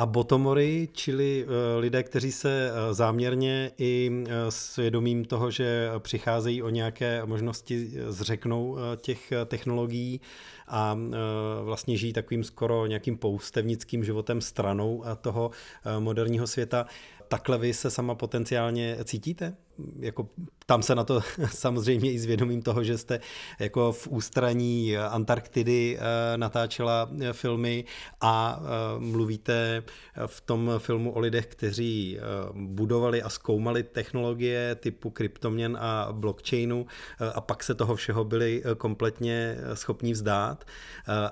A 0.01 0.05
botomory, 0.05 0.89
čili 0.93 1.46
eh, 1.46 1.79
lidé, 1.79 2.03
kteří 2.03 2.31
se 2.31 2.72
eh, 2.72 2.93
záměrně 2.93 3.72
i 3.77 4.12
eh, 4.12 4.31
s 4.50 4.75
vědomím 4.77 5.25
toho, 5.25 5.51
že 5.51 5.89
přicházejí 6.00 6.63
o 6.63 6.70
nějaké 6.70 7.25
možnosti, 7.25 7.91
zřeknou 8.08 8.77
těch 8.98 9.34
technologií 9.46 10.22
a 10.67 10.98
vlastně 11.63 11.98
žijí 11.98 12.13
takovým 12.13 12.43
skoro 12.43 12.86
nějakým 12.86 13.17
poustevnickým 13.17 14.03
životem 14.03 14.41
stranou 14.41 15.03
toho 15.22 15.51
moderního 16.00 16.48
světa. 16.48 16.86
Takhle 17.27 17.58
vy 17.58 17.74
se 17.74 17.91
sama 17.91 18.15
potenciálně 18.15 18.98
cítíte? 19.03 19.53
Jako 19.99 20.27
tam 20.71 20.83
se 20.83 20.95
na 20.95 21.03
to 21.03 21.21
samozřejmě 21.47 22.11
i 22.11 22.19
s 22.19 22.25
vědomím 22.25 22.61
toho, 22.61 22.83
že 22.83 22.97
jste 22.97 23.19
jako 23.59 23.91
v 23.91 24.07
ústraní 24.07 24.97
Antarktidy 24.97 25.97
eh, 25.99 26.37
natáčela 26.37 27.09
eh, 27.21 27.33
filmy 27.33 27.85
a 28.21 28.61
eh, 28.61 28.99
mluvíte 28.99 29.83
v 30.25 30.41
tom 30.41 30.71
filmu 30.77 31.11
o 31.11 31.19
lidech, 31.19 31.47
kteří 31.47 32.19
budovali 32.53 33.21
a 33.21 33.29
zkoumali 33.29 33.83
technologie 33.83 34.75
typu 34.75 35.09
kryptoměn 35.09 35.77
a 35.81 36.07
blockchainu 36.11 36.85
a 37.33 37.41
pak 37.41 37.63
se 37.63 37.75
toho 37.75 37.95
všeho 37.95 38.23
byli 38.23 38.63
kompletně 38.77 39.57
schopní 39.73 40.13
vzdát. 40.13 40.65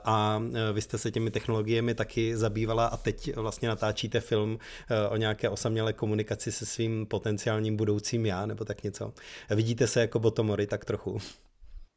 A 0.04 0.42
vy 0.74 0.82
jste 0.82 0.98
se 0.98 1.12
těmi 1.12 1.32
technologiemi 1.32 1.94
taky 1.94 2.38
zabývala 2.38 2.86
a 2.86 2.98
teď 2.98 3.36
vlastně 3.36 3.68
natáčíte 3.70 4.20
film 4.20 4.60
o 5.10 5.18
nějaké 5.18 5.50
osamělé 5.50 5.94
komunikaci 5.94 6.52
se 6.52 6.66
svým 6.66 7.06
potenciálním 7.06 7.76
budoucím 7.76 8.26
já 8.30 8.46
nebo 8.46 8.66
tak 8.66 8.84
něco. 8.84 9.14
Vidíte 9.56 9.88
se 9.88 10.02
jako 10.02 10.20
botomory 10.20 10.68
tak 10.68 10.86
trochu? 10.86 11.18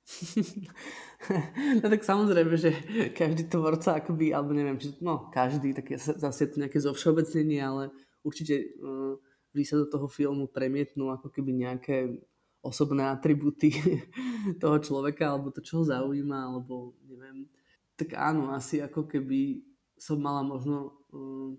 no 1.82 1.86
tak 1.86 2.02
samozrejme, 2.02 2.54
že 2.58 2.70
každý 3.14 3.46
tvorca 3.46 4.02
akoby, 4.02 4.34
alebo 4.34 4.50
neviem, 4.50 4.78
či, 4.78 4.98
no 4.98 5.30
každý, 5.30 5.74
tak 5.74 5.94
je 5.94 5.98
zase 5.98 6.50
to 6.50 6.58
nejaké 6.58 6.82
zovšeobecnenie, 6.82 7.62
ale 7.62 7.94
určite 8.26 8.58
uh, 8.82 9.14
vždy 9.54 9.64
sa 9.64 9.76
do 9.78 9.86
toho 9.86 10.10
filmu 10.10 10.50
premietnú 10.50 11.14
ako 11.14 11.30
keby 11.30 11.54
nejaké 11.54 12.18
osobné 12.62 13.06
atributy 13.06 13.70
toho 14.62 14.78
človeka, 14.82 15.30
alebo 15.30 15.54
to, 15.54 15.62
čo 15.62 15.82
ho 15.82 15.84
zaujíma, 15.86 16.50
alebo 16.50 16.98
neviem. 17.06 17.46
Tak 17.94 18.18
áno, 18.18 18.50
asi 18.50 18.82
ako 18.82 19.06
keby 19.06 19.62
som 19.94 20.18
mala 20.18 20.42
možno 20.42 21.06
uh, 21.14 21.54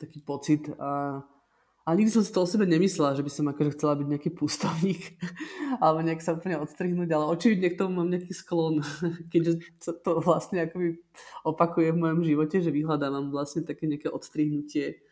taký 0.00 0.24
pocit 0.24 0.72
a 0.80 1.20
uh, 1.20 1.39
a 1.90 1.94
nikdy 1.98 2.14
som 2.14 2.22
si 2.22 2.30
to 2.30 2.46
o 2.46 2.46
sebe 2.46 2.70
nemyslela, 2.70 3.18
že 3.18 3.26
by 3.26 3.30
som 3.34 3.50
akože 3.50 3.74
chcela 3.74 3.98
byť 3.98 4.06
nejaký 4.06 4.30
pustovník 4.30 5.18
alebo 5.82 6.06
nejak 6.06 6.22
sa 6.22 6.38
úplne 6.38 6.62
odstrihnúť, 6.62 7.10
ale 7.10 7.26
očividne 7.26 7.74
k 7.74 7.78
tomu 7.82 7.98
mám 7.98 8.14
nejaký 8.14 8.30
sklon, 8.30 8.78
keďže 9.34 9.66
sa 9.82 9.90
to 9.98 10.22
vlastne 10.22 10.62
akoby 10.62 11.02
opakuje 11.42 11.90
v 11.90 11.98
mojom 11.98 12.20
živote, 12.22 12.62
že 12.62 12.70
vyhľadávam 12.70 13.34
vlastne 13.34 13.66
také 13.66 13.90
nejaké 13.90 14.06
odstrihnutie 14.06 15.02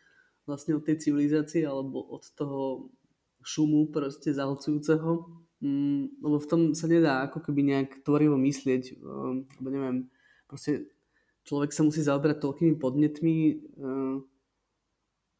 vlastne 0.46 0.78
od 0.78 0.86
tej 0.86 1.02
civilizácie 1.02 1.66
alebo 1.66 1.98
od 1.98 2.22
toho 2.38 2.94
šumu 3.42 3.90
proste 3.90 4.30
zahlcujúceho. 4.30 5.26
Mm, 5.58 6.22
lebo 6.22 6.38
v 6.38 6.46
tom 6.46 6.60
sa 6.78 6.86
nedá 6.86 7.26
ako 7.26 7.42
keby 7.42 7.66
nejak 7.66 8.06
tvorivo 8.06 8.38
myslieť, 8.38 9.02
um, 9.02 9.42
lebo 9.58 9.68
neviem, 9.74 9.96
proste 10.46 10.86
človek 11.42 11.74
sa 11.74 11.82
musí 11.82 12.06
zaoberať 12.06 12.38
toľkými 12.38 12.78
podnetmi, 12.78 13.36
um, 13.82 14.22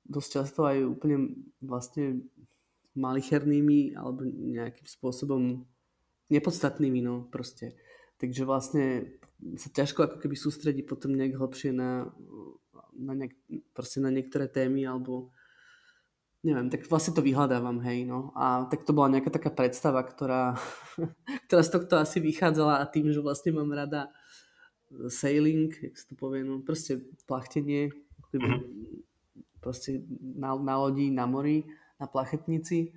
dosť 0.08 0.28
často 0.40 0.64
aj 0.64 0.88
úplne 0.88 1.36
vlastne 1.60 2.24
malichernými 2.96 3.94
alebo 3.94 4.24
nejakým 4.26 4.88
spôsobom 4.88 5.62
nepodstatnými, 6.32 7.00
no 7.04 7.28
proste. 7.28 7.76
Takže 8.18 8.42
vlastne 8.42 9.14
sa 9.54 9.70
ťažko 9.70 10.02
ako 10.02 10.16
keby 10.18 10.34
sústredí 10.34 10.82
potom 10.82 11.14
nejak 11.14 11.38
hlbšie 11.38 11.70
na, 11.70 12.10
na, 12.98 13.12
nejak, 13.14 13.38
proste 13.70 14.02
na 14.02 14.10
niektoré 14.10 14.50
témy 14.50 14.82
alebo 14.88 15.30
neviem, 16.42 16.70
tak 16.70 16.86
vlastne 16.86 17.14
to 17.14 17.22
vyhľadávam, 17.22 17.78
hej, 17.86 18.06
no. 18.06 18.30
A 18.34 18.66
tak 18.70 18.86
to 18.86 18.94
bola 18.94 19.10
nejaká 19.10 19.30
taká 19.30 19.50
predstava, 19.50 20.02
ktorá, 20.02 20.58
ktorá 21.46 21.62
z 21.62 21.70
tohto 21.70 21.94
asi 22.00 22.18
vychádzala 22.18 22.82
a 22.82 22.88
tým, 22.90 23.14
že 23.14 23.22
vlastne 23.22 23.54
mám 23.54 23.70
rada 23.70 24.10
sailing, 25.12 25.70
jak 25.70 25.94
sa 25.94 26.06
to 26.10 26.14
povie, 26.16 26.42
no 26.42 26.64
proste 26.64 27.04
plachtenie, 27.28 27.92
mm-hmm 28.34 29.07
proste 29.58 30.02
na, 30.20 30.54
na 30.54 30.74
lodi, 30.78 31.10
na 31.10 31.26
mori, 31.26 31.66
na 31.98 32.06
plachetnici, 32.06 32.94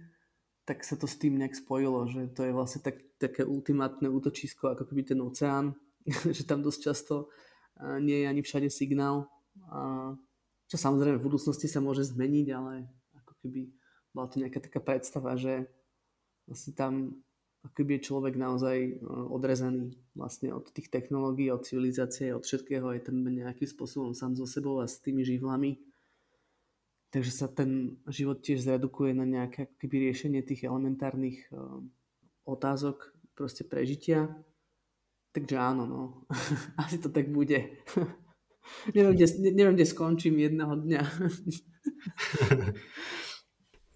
tak 0.65 0.86
sa 0.86 0.96
to 0.96 1.10
s 1.10 1.18
tým 1.18 1.41
nejak 1.41 1.58
spojilo, 1.58 2.06
že 2.06 2.30
to 2.32 2.46
je 2.46 2.53
vlastne 2.53 2.86
tak, 2.86 3.01
také 3.18 3.41
ultimátne 3.44 4.08
útočisko, 4.08 4.72
ako 4.72 4.86
keby 4.86 5.01
ten 5.03 5.20
oceán, 5.20 5.74
že 6.38 6.46
tam 6.46 6.62
dosť 6.62 6.80
často 6.82 7.30
nie 7.82 8.24
je 8.24 8.30
ani 8.30 8.41
všade 8.46 8.70
signál, 8.70 9.25
a 9.74 10.13
čo 10.70 10.77
samozrejme 10.80 11.20
v 11.20 11.27
budúcnosti 11.27 11.68
sa 11.68 11.84
môže 11.84 12.08
zmeniť, 12.08 12.48
ale 12.56 12.88
ako 13.25 13.34
keby 13.44 13.74
bola 14.15 14.27
to 14.32 14.39
nejaká 14.39 14.60
taká 14.63 14.80
predstava, 14.80 15.36
že 15.36 15.68
vlastne 16.48 16.72
tam 16.77 16.94
ako 17.62 17.74
keby 17.77 18.00
je 18.00 18.08
človek 18.10 18.34
naozaj 18.41 18.77
e, 18.80 18.91
odrezaný 19.06 19.94
vlastne 20.18 20.50
od 20.50 20.65
tých 20.74 20.89
technológií, 20.89 21.53
od 21.53 21.62
civilizácie, 21.62 22.34
od 22.34 22.41
všetkého, 22.41 22.89
je 22.98 23.01
tam 23.06 23.22
nejakým 23.22 23.70
spôsobom 23.70 24.18
sám 24.18 24.34
so 24.34 24.50
sebou 24.50 24.82
a 24.82 24.89
s 24.89 24.98
tými 24.98 25.22
živlami 25.22 25.77
Takže 27.12 27.32
sa 27.32 27.48
ten 27.51 28.00
život 28.08 28.39
tiež 28.39 28.63
zredukuje 28.63 29.12
na 29.12 29.27
nejaké 29.27 29.68
keby 29.75 30.10
riešenie 30.10 30.48
tých 30.48 30.63
elementárnych 30.63 31.51
uh, 31.51 31.84
otázok 32.48 33.12
proste 33.36 33.68
prežitia. 33.68 34.32
Takže 35.36 35.60
áno, 35.60 35.84
no. 35.84 36.01
Asi 36.82 37.03
to 37.03 37.12
tak 37.12 37.27
bude. 37.27 37.84
neviem, 38.96 39.15
kde, 39.15 39.27
neviem, 39.51 39.75
kde 39.75 39.91
skončím 39.91 40.39
jedného 40.39 40.75
dňa. 40.75 41.01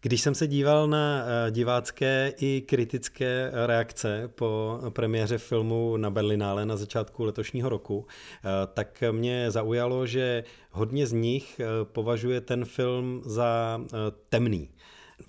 Když 0.06 0.22
jsem 0.22 0.36
se 0.36 0.48
díval 0.48 0.88
na 0.88 1.26
eh, 1.26 1.52
divácké 1.52 2.34
i 2.38 2.62
kritické 2.62 3.52
reakce 3.66 4.30
po 4.36 4.80
premiéře 4.90 5.38
filmu 5.38 5.98
na 5.98 6.10
Berlinále 6.10 6.66
na 6.66 6.78
začátku 6.78 7.24
letošního 7.24 7.70
roku, 7.70 8.06
eh, 8.06 8.50
tak 8.74 9.04
mě 9.12 9.52
zaujalo, 9.52 10.06
že 10.06 10.44
hodně 10.72 11.08
z 11.08 11.14
nich 11.14 11.60
eh, 11.60 11.66
považuje 11.84 12.42
ten 12.42 12.66
film 12.66 13.22
za 13.26 13.82
temný. 14.30 14.70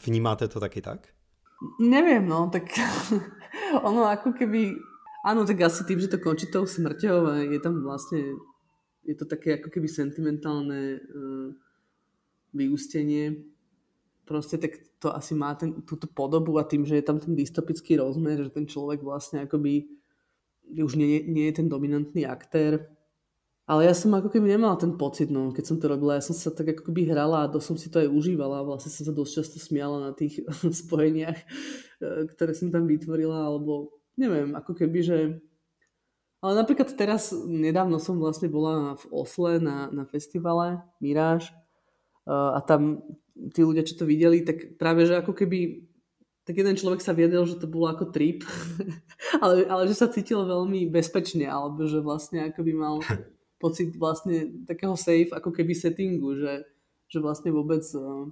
Vnímáte 0.06 0.49
to 0.49 0.61
taky 0.61 0.83
tak? 0.83 1.09
Neviem, 1.80 2.28
no, 2.28 2.50
tak 2.52 2.62
ono 3.88 4.04
ako 4.12 4.37
keby, 4.37 4.76
áno, 5.25 5.49
tak 5.49 5.56
asi 5.61 5.88
tým, 5.88 6.04
že 6.04 6.12
to 6.12 6.21
končí 6.21 6.52
tou 6.52 6.68
smrťou 6.68 7.49
je 7.49 7.59
tam 7.64 7.80
vlastne, 7.80 8.37
je 9.09 9.16
to 9.16 9.25
také 9.25 9.56
ako 9.56 9.73
keby 9.73 9.88
sentimentálne 9.88 11.00
uh, 11.00 11.49
vyústenie, 12.52 13.56
proste 14.26 14.59
tak 14.59 14.76
to 14.99 15.14
asi 15.14 15.38
má 15.38 15.54
ten, 15.54 15.87
túto 15.87 16.11
podobu 16.11 16.59
a 16.59 16.66
tým, 16.66 16.83
že 16.83 16.99
je 16.99 17.04
tam 17.06 17.23
ten 17.23 17.38
dystopický 17.38 17.97
rozmer, 17.97 18.42
že 18.42 18.50
ten 18.50 18.66
človek 18.66 19.00
vlastne 19.00 19.47
akoby 19.47 19.87
už 20.66 20.99
nie, 20.99 21.23
nie 21.30 21.47
je 21.49 21.62
ten 21.62 21.71
dominantný 21.71 22.26
aktér, 22.26 22.90
Ale 23.66 23.83
ja 23.83 23.95
som 23.99 24.14
ako 24.14 24.30
keby 24.30 24.54
nemala 24.54 24.78
ten 24.78 24.95
pocit, 24.95 25.26
no, 25.26 25.50
keď 25.50 25.64
som 25.66 25.76
to 25.83 25.90
robila. 25.90 26.14
Ja 26.14 26.23
som 26.23 26.38
sa 26.38 26.54
tak 26.54 26.71
ako 26.71 26.87
keby 26.87 27.11
hrala 27.11 27.42
a 27.42 27.50
dosť 27.50 27.66
som 27.66 27.76
si 27.78 27.90
to 27.90 27.99
aj 27.99 28.14
užívala. 28.14 28.62
Vlastne 28.62 28.95
som 28.95 29.11
sa 29.11 29.14
dosť 29.14 29.33
často 29.42 29.59
smiala 29.59 30.06
na 30.06 30.12
tých 30.14 30.38
spojeniach, 30.87 31.35
e, 31.35 31.47
ktoré 32.30 32.54
som 32.54 32.71
tam 32.71 32.87
vytvorila, 32.87 33.50
alebo 33.50 33.99
neviem, 34.14 34.54
ako 34.54 34.71
keby, 34.71 34.99
že... 35.02 35.18
Ale 36.38 36.62
napríklad 36.62 36.95
teraz, 36.95 37.35
nedávno 37.35 37.99
som 37.99 38.23
vlastne 38.23 38.47
bola 38.47 38.95
v 39.02 39.04
Osle 39.11 39.59
na, 39.59 39.90
na 39.90 40.06
festivale 40.06 40.87
Miráž 41.02 41.50
e, 41.50 41.54
a 42.30 42.62
tam 42.62 43.02
tí 43.52 43.61
ľudia, 43.61 43.85
čo 43.85 44.00
to 44.00 44.09
videli, 44.09 44.43
tak 44.43 44.81
práve, 44.81 45.05
že 45.05 45.21
ako 45.21 45.37
keby 45.37 45.87
tak 46.47 46.62
jeden 46.62 46.78
človek 46.78 47.02
sa 47.02 47.11
viedel, 47.11 47.43
že 47.43 47.59
to 47.59 47.66
bolo 47.66 47.90
ako 47.90 48.14
trip, 48.14 48.47
ale, 49.45 49.66
ale 49.66 49.83
že 49.90 49.99
sa 49.99 50.07
cítil 50.07 50.47
veľmi 50.47 50.87
bezpečne, 50.87 51.50
alebo 51.50 51.90
že 51.90 51.99
vlastne 51.99 52.47
ako 52.47 52.61
by 52.62 52.73
mal 52.73 52.95
pocit 53.62 53.99
vlastne 53.99 54.62
takého 54.62 54.95
safe 54.95 55.35
ako 55.35 55.50
keby 55.50 55.75
settingu, 55.75 56.38
že, 56.38 56.62
že 57.11 57.19
vlastne 57.19 57.50
vôbec 57.50 57.83
uh, 57.99 58.31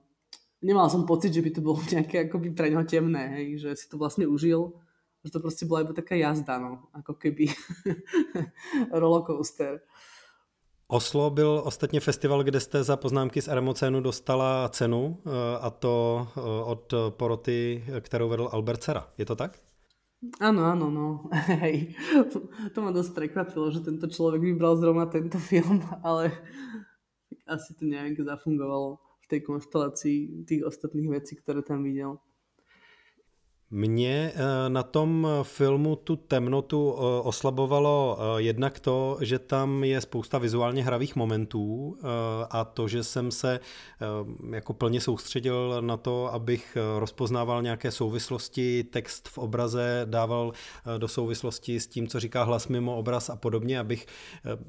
nemal 0.64 0.88
som 0.88 1.04
pocit, 1.04 1.34
že 1.34 1.44
by 1.44 1.50
to 1.52 1.60
bolo 1.60 1.82
nejaké 1.94 2.30
akoby 2.30 2.54
pre 2.54 2.70
ňo 2.70 2.86
temné, 2.88 3.42
hej, 3.42 3.66
že 3.66 3.70
si 3.76 3.86
to 3.90 4.00
vlastne 4.00 4.24
užil, 4.30 4.72
že 5.26 5.34
to 5.34 5.42
proste 5.42 5.68
bola 5.68 5.84
iba 5.84 5.92
taká 5.96 6.16
jazda, 6.16 6.56
no, 6.62 6.88
ako 6.96 7.18
keby 7.18 7.52
rollercoaster. 9.00 9.84
Oslo 10.88 11.30
byl 11.30 11.62
ostatně 11.64 12.00
festival, 12.00 12.44
kde 12.44 12.60
jste 12.60 12.84
za 12.84 12.96
poznámky 12.96 13.42
z 13.42 13.48
Armocénu 13.48 14.00
dostala 14.00 14.68
cenu 14.68 15.16
eh, 15.26 15.30
a 15.60 15.70
to 15.70 16.26
eh, 16.36 16.40
od 16.64 16.94
poroty, 17.10 17.84
kterou 18.00 18.28
vedl 18.28 18.48
Albert 18.52 18.82
Cera. 18.82 19.08
Je 19.18 19.26
to 19.26 19.36
tak? 19.36 19.60
Áno, 20.40 20.64
áno, 20.64 20.88
no. 20.88 21.06
Hej. 21.60 21.92
To 22.72 22.78
ma 22.80 22.90
dosť 22.94 23.12
prekvapilo, 23.12 23.68
že 23.68 23.84
tento 23.84 24.08
človek 24.08 24.40
vybral 24.40 24.76
zrovna 24.80 25.04
tento 25.04 25.36
film, 25.36 25.84
ale 26.06 26.32
asi 27.44 27.76
to 27.76 27.84
nejak 27.84 28.16
zafungovalo 28.20 29.00
v 29.24 29.26
tej 29.28 29.40
konštelácii 29.44 30.48
tých 30.48 30.62
ostatných 30.64 31.08
vecí, 31.12 31.36
ktoré 31.36 31.60
tam 31.60 31.84
videl. 31.84 32.20
Mě 33.76 34.32
eh, 34.34 34.68
na 34.68 34.82
tom 34.82 35.28
filmu 35.42 35.96
tu 35.96 36.16
temnotu 36.16 36.94
eh, 36.96 37.20
oslabovalo 37.22 38.18
eh, 38.18 38.42
jednak 38.42 38.80
to, 38.80 39.18
že 39.20 39.38
tam 39.38 39.84
je 39.84 40.00
spousta 40.00 40.38
vizuálně 40.38 40.84
hravých 40.84 41.16
momentů 41.16 41.96
a 42.50 42.64
to, 42.64 42.88
že 42.88 43.04
jsem 43.04 43.30
se 43.30 43.60
jako 44.50 44.72
plně 44.72 45.00
soustředil 45.00 45.76
na 45.80 45.96
to, 45.96 46.32
abych 46.34 46.76
rozpoznával 46.98 47.62
nějaké 47.62 47.90
souvislosti, 47.90 48.84
text 48.84 49.28
v 49.28 49.38
obraze 49.38 50.02
dával 50.04 50.52
do 50.98 51.08
souvislosti 51.08 51.80
s 51.80 51.86
tím, 51.86 52.08
co 52.08 52.20
říká 52.20 52.42
hlas 52.42 52.68
mimo 52.68 52.96
obraz 52.96 53.30
a 53.30 53.36
podobně, 53.36 53.78
abych 53.80 54.06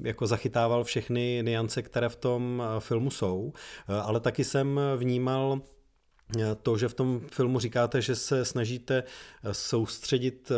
jako 0.00 0.26
zachytával 0.26 0.84
všechny 0.84 1.42
niance, 1.46 1.82
které 1.82 2.08
v 2.08 2.16
tom 2.16 2.62
filmu 2.78 3.10
jsou. 3.10 3.52
Ale 4.02 4.20
taky 4.20 4.44
jsem 4.44 4.80
vnímal 4.96 5.60
to, 6.62 6.78
že 6.78 6.88
v 6.88 6.94
tom 6.94 7.20
filmu 7.32 7.58
říkáte, 7.58 8.02
že 8.02 8.16
se 8.16 8.44
snažíte 8.44 9.02
soustředit 9.52 10.52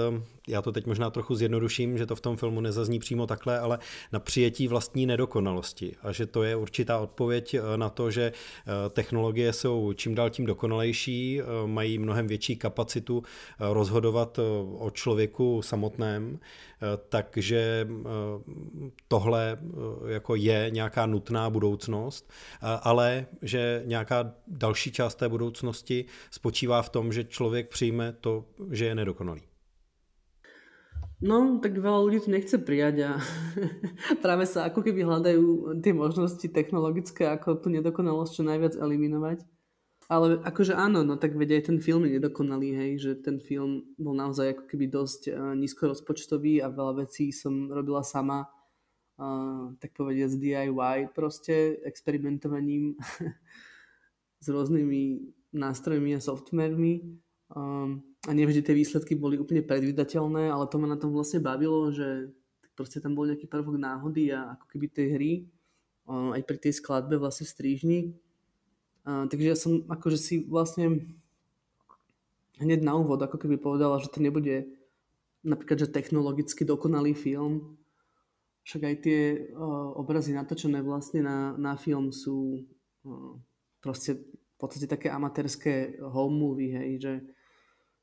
já 0.48 0.62
to 0.62 0.72
teď 0.72 0.86
možná 0.86 1.10
trochu 1.10 1.34
zjednoduším, 1.34 1.98
že 1.98 2.06
to 2.06 2.16
v 2.16 2.20
tom 2.20 2.36
filmu 2.36 2.60
nezazní 2.60 2.98
přímo 2.98 3.26
takhle, 3.26 3.58
ale 3.58 3.78
na 4.12 4.20
přijetí 4.20 4.68
vlastní 4.68 5.06
nedokonalosti. 5.06 5.96
A 6.02 6.12
že 6.12 6.26
to 6.26 6.42
je 6.42 6.56
určitá 6.56 6.98
odpověď 6.98 7.54
eh, 7.54 7.76
na 7.76 7.88
to, 7.88 8.10
že 8.10 8.32
eh, 8.32 8.90
technologie 8.90 9.52
jsou 9.52 9.92
čím 9.92 10.14
dál 10.14 10.30
tím 10.30 10.46
dokonalejší, 10.46 11.40
eh, 11.40 11.44
mají 11.66 11.98
mnohem 11.98 12.26
větší 12.26 12.56
kapacitu 12.56 13.22
rozhodovat 13.58 14.38
o 14.78 14.90
člověku 14.90 15.62
samotném, 15.62 16.38
takže 17.08 17.88
tohle 19.08 19.58
jako 20.06 20.34
je 20.34 20.70
nějaká 20.70 21.06
nutná 21.06 21.50
budoucnost, 21.50 22.32
ale 22.82 23.26
že 23.42 23.82
nějaká 23.86 24.34
další 24.46 24.92
část 24.92 25.14
té 25.14 25.28
budoucnosti 25.28 26.04
spočívá 26.30 26.82
v 26.82 26.90
tom, 26.90 27.12
že 27.12 27.24
člověk 27.24 27.68
přijme 27.68 28.12
to, 28.20 28.44
že 28.70 28.84
je 28.84 28.94
nedokonalý. 28.94 29.42
No, 31.18 31.58
tak 31.58 31.74
veľa 31.74 31.98
ľudí 32.06 32.22
to 32.22 32.30
nechce 32.30 32.62
prijať 32.62 32.96
a 33.02 33.10
práve 34.22 34.46
sa 34.46 34.70
ako 34.70 34.86
keby 34.86 35.02
hľadajú 35.02 35.74
tie 35.82 35.90
možnosti 35.90 36.46
technologické, 36.46 37.26
ako 37.26 37.58
tú 37.58 37.74
nedokonalosť 37.74 38.32
čo 38.38 38.42
najviac 38.46 38.78
eliminovať. 38.78 39.42
Ale 40.08 40.40
akože 40.40 40.72
áno, 40.72 41.04
no 41.04 41.20
tak 41.20 41.36
vedia 41.36 41.60
aj 41.60 41.68
ten 41.68 41.78
film 41.84 42.08
je 42.08 42.16
nedokonalý, 42.16 42.72
hej, 42.72 42.92
že 42.96 43.10
ten 43.20 43.36
film 43.44 43.92
bol 44.00 44.16
naozaj 44.16 44.56
ako 44.56 44.64
keby 44.64 44.88
dosť 44.88 45.22
uh, 45.28 45.52
nízko 45.52 45.92
rozpočtový 45.92 46.64
a 46.64 46.72
veľa 46.72 47.04
vecí 47.04 47.28
som 47.28 47.68
robila 47.68 48.00
sama, 48.00 48.48
uh, 49.20 49.76
tak 49.76 49.92
povediať 49.92 50.32
z 50.32 50.40
DIY 50.40 51.12
proste, 51.12 51.76
experimentovaním 51.84 52.96
s 54.44 54.46
rôznymi 54.48 55.28
nástrojmi 55.52 56.16
a 56.16 56.24
softvermi. 56.24 57.04
Um, 57.52 58.00
a 58.24 58.32
nevždy 58.32 58.64
tie 58.64 58.72
výsledky 58.72 59.12
boli 59.12 59.36
úplne 59.36 59.60
predvydateľné, 59.60 60.48
ale 60.48 60.64
to 60.72 60.80
ma 60.80 60.88
na 60.88 60.96
tom 60.96 61.12
vlastne 61.12 61.44
bavilo, 61.44 61.92
že 61.92 62.32
proste 62.72 63.04
tam 63.04 63.12
bol 63.12 63.28
nejaký 63.28 63.44
prvok 63.44 63.76
náhody 63.76 64.32
a 64.32 64.56
ako 64.56 64.64
keby 64.72 64.86
tej 64.88 65.06
hry, 65.20 65.32
um, 66.08 66.32
aj 66.32 66.48
pri 66.48 66.58
tej 66.64 66.80
skladbe 66.80 67.20
vlastne 67.20 67.44
v 67.44 67.52
strížni. 67.52 68.00
Takže 69.08 69.46
ja 69.48 69.56
som 69.56 69.88
akože 69.88 70.18
si 70.20 70.34
vlastne 70.44 71.08
hneď 72.60 72.84
na 72.84 72.98
úvod 73.00 73.22
ako 73.24 73.40
keby 73.40 73.56
povedala, 73.56 74.02
že 74.02 74.12
to 74.12 74.20
nebude 74.20 74.68
napríklad, 75.40 75.88
že 75.88 75.94
technologicky 75.94 76.66
dokonalý 76.68 77.16
film, 77.16 77.78
však 78.68 78.82
aj 78.84 78.96
tie 79.00 79.20
uh, 79.56 79.96
obrazy 79.96 80.36
natočené 80.36 80.84
vlastne 80.84 81.24
na, 81.24 81.56
na 81.56 81.72
film 81.80 82.12
sú 82.12 82.68
uh, 83.08 83.32
proste 83.80 84.20
v 84.20 84.56
podstate 84.60 84.84
také 84.90 85.08
amatérske 85.08 85.96
home 86.04 86.36
movie, 86.36 86.76
hej, 86.76 86.92
že 87.00 87.12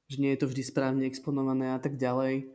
že 0.06 0.22
nie 0.22 0.32
je 0.34 0.40
to 0.46 0.50
vždy 0.50 0.64
správne 0.64 1.04
exponované 1.10 1.74
a 1.74 1.80
tak 1.82 1.98
ďalej. 1.98 2.46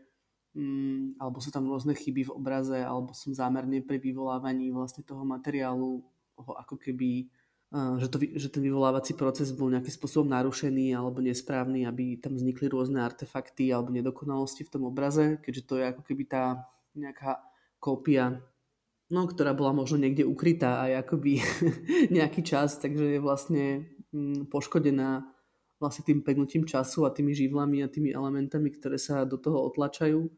Mm, 0.54 1.18
alebo 1.18 1.38
sú 1.38 1.50
tam 1.54 1.66
rôzne 1.66 1.94
chyby 1.94 2.26
v 2.26 2.34
obraze, 2.34 2.78
alebo 2.78 3.14
som 3.14 3.34
zámerne 3.34 3.82
pri 3.82 3.98
vyvolávaní 4.02 4.70
vlastne 4.74 5.06
toho 5.06 5.22
materiálu 5.22 6.02
ho 6.40 6.52
ako 6.58 6.78
keby, 6.78 7.30
že, 7.70 8.06
to, 8.10 8.18
že 8.18 8.48
ten 8.50 8.62
vyvolávací 8.66 9.14
proces 9.14 9.54
bol 9.54 9.70
nejakým 9.70 9.94
spôsobom 9.94 10.26
narušený 10.26 10.90
alebo 10.94 11.22
nesprávny, 11.22 11.86
aby 11.86 12.18
tam 12.18 12.34
vznikli 12.34 12.66
rôzne 12.66 12.98
artefakty 12.98 13.70
alebo 13.70 13.94
nedokonalosti 13.94 14.66
v 14.66 14.72
tom 14.74 14.82
obraze, 14.90 15.38
keďže 15.38 15.62
to 15.66 15.74
je 15.78 15.84
ako 15.94 16.02
keby 16.02 16.26
tá 16.26 16.66
nejaká 16.98 17.38
kópia 17.78 18.42
no, 19.10 19.26
ktorá 19.26 19.52
bola 19.52 19.74
možno 19.74 19.98
niekde 19.98 20.22
ukrytá 20.22 20.86
aj 20.86 21.06
akoby 21.06 21.42
nejaký 22.16 22.46
čas, 22.46 22.78
takže 22.78 23.18
je 23.18 23.20
vlastne 23.20 23.90
mm, 24.14 24.46
poškodená 24.48 25.26
vlastne 25.82 26.06
tým 26.06 26.22
pegnutím 26.22 26.64
času 26.64 27.04
a 27.04 27.14
tými 27.14 27.34
živlami 27.34 27.82
a 27.82 27.90
tými 27.90 28.14
elementami, 28.14 28.70
ktoré 28.70 28.96
sa 29.00 29.26
do 29.26 29.36
toho 29.40 29.66
otlačajú. 29.72 30.30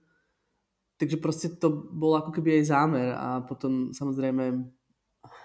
Takže 0.96 1.16
proste 1.18 1.48
to 1.58 1.68
bol 1.90 2.14
ako 2.14 2.30
keby 2.30 2.62
aj 2.62 2.70
zámer 2.70 3.10
a 3.12 3.42
potom 3.42 3.90
samozrejme 3.90 4.70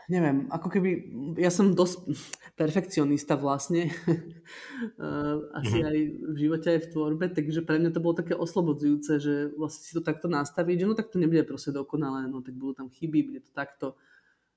neviem, 0.07 0.47
ako 0.47 0.71
keby, 0.71 0.89
ja 1.35 1.51
som 1.51 1.75
dosť 1.75 2.07
perfekcionista 2.55 3.35
vlastne, 3.35 3.91
asi 5.59 5.75
mm-hmm. 5.77 5.89
aj 5.91 5.97
v 6.31 6.35
živote, 6.39 6.67
aj 6.71 6.81
v 6.87 6.91
tvorbe, 6.95 7.25
takže 7.27 7.67
pre 7.67 7.75
mňa 7.77 7.91
to 7.91 7.99
bolo 7.99 8.15
také 8.15 8.31
oslobodzujúce, 8.31 9.19
že 9.19 9.33
vlastne 9.59 9.83
si 9.83 9.91
to 9.91 9.99
takto 9.99 10.31
nastaviť, 10.31 10.83
že 10.83 10.87
no 10.87 10.95
tak 10.95 11.11
to 11.11 11.19
nebude 11.19 11.43
proste 11.43 11.75
dokonalé, 11.75 12.31
no 12.31 12.39
tak 12.39 12.55
budú 12.55 12.79
tam 12.79 12.87
chyby, 12.87 13.19
bude 13.27 13.41
to 13.43 13.51
takto, 13.51 13.99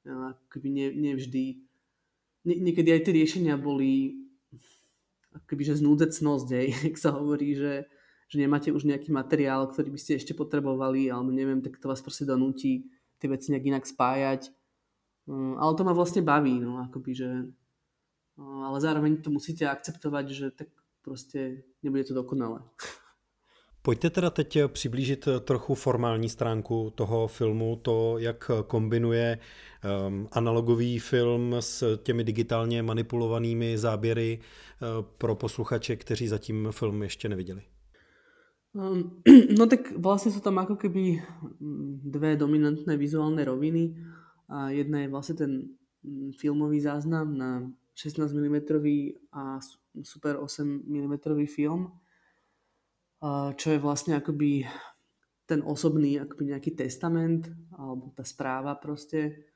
no, 0.06 0.38
ako 0.38 0.44
keby 0.54 0.68
ne, 0.70 0.86
nevždy. 0.94 1.66
Nie, 2.46 2.56
niekedy 2.56 2.94
aj 2.94 3.10
tie 3.10 3.14
riešenia 3.18 3.58
boli 3.58 4.22
že 5.50 5.78
znúdecnosť, 5.78 6.48
hej, 6.54 6.68
ak 6.94 6.96
sa 6.98 7.10
hovorí, 7.14 7.58
že, 7.58 7.90
že 8.30 8.36
nemáte 8.38 8.70
už 8.70 8.86
nejaký 8.86 9.10
materiál, 9.10 9.66
ktorý 9.66 9.94
by 9.94 9.98
ste 9.98 10.18
ešte 10.18 10.32
potrebovali, 10.34 11.10
alebo 11.10 11.34
neviem, 11.34 11.58
tak 11.58 11.78
to 11.78 11.90
vás 11.90 12.02
proste 12.02 12.22
donúti 12.22 12.86
tie 13.18 13.26
veci 13.26 13.50
nejak 13.50 13.66
inak 13.66 13.84
spájať. 13.84 14.59
Mm, 15.30 15.54
ale 15.58 15.74
to 15.78 15.84
ma 15.86 15.94
vlastne 15.94 16.26
baví, 16.26 16.58
no, 16.58 16.82
akoby, 16.82 17.14
že 17.14 17.28
no, 18.34 18.66
ale 18.66 18.82
zároveň 18.82 19.22
to 19.22 19.30
musíte 19.30 19.62
akceptovať, 19.62 20.26
že 20.28 20.46
tak 20.50 20.68
proste 21.06 21.62
nebude 21.82 22.04
to 22.04 22.14
dokonalé. 22.14 22.60
Pojďte 23.82 24.10
teda 24.10 24.30
teď 24.30 24.58
přiblížit 24.66 25.28
trochu 25.40 25.74
formální 25.74 26.28
stránku 26.28 26.92
toho 26.94 27.28
filmu, 27.28 27.76
to, 27.76 28.18
jak 28.18 28.50
kombinuje 28.66 29.38
um, 29.38 30.28
analogový 30.32 30.98
film 30.98 31.54
s 31.60 31.96
těmi 32.02 32.24
digitálně 32.24 32.82
manipulovanými 32.82 33.78
záběry 33.78 34.38
uh, 34.38 35.06
pro 35.18 35.34
posluchače, 35.34 35.96
kteří 35.96 36.28
zatím 36.28 36.68
film 36.70 37.02
ještě 37.02 37.28
neviděli. 37.28 37.62
Um, 38.70 39.22
no 39.58 39.66
tak 39.66 39.98
vlastne 39.98 40.30
sú 40.30 40.38
tam 40.38 40.62
ako 40.62 40.78
keby 40.78 41.18
mm, 41.58 42.06
dve 42.06 42.38
dominantné 42.38 42.94
vizuálne 42.94 43.42
roviny 43.42 43.98
a 44.50 44.74
jedna 44.74 45.06
je 45.06 45.12
vlastne 45.14 45.36
ten 45.38 45.52
mm, 46.02 46.34
filmový 46.36 46.82
záznam 46.82 47.32
na 47.38 47.64
16 47.94 48.34
mm 48.34 48.56
a 49.30 49.62
super 50.02 50.42
8 50.42 50.66
mm 50.86 51.14
film 51.46 51.94
čo 53.56 53.66
je 53.76 53.78
vlastne 53.78 54.16
akoby 54.16 54.64
ten 55.44 55.60
osobný 55.60 56.16
akoby 56.16 56.56
nejaký 56.56 56.72
testament 56.72 57.52
alebo 57.76 58.14
tá 58.16 58.24
správa 58.24 58.78
proste, 58.78 59.50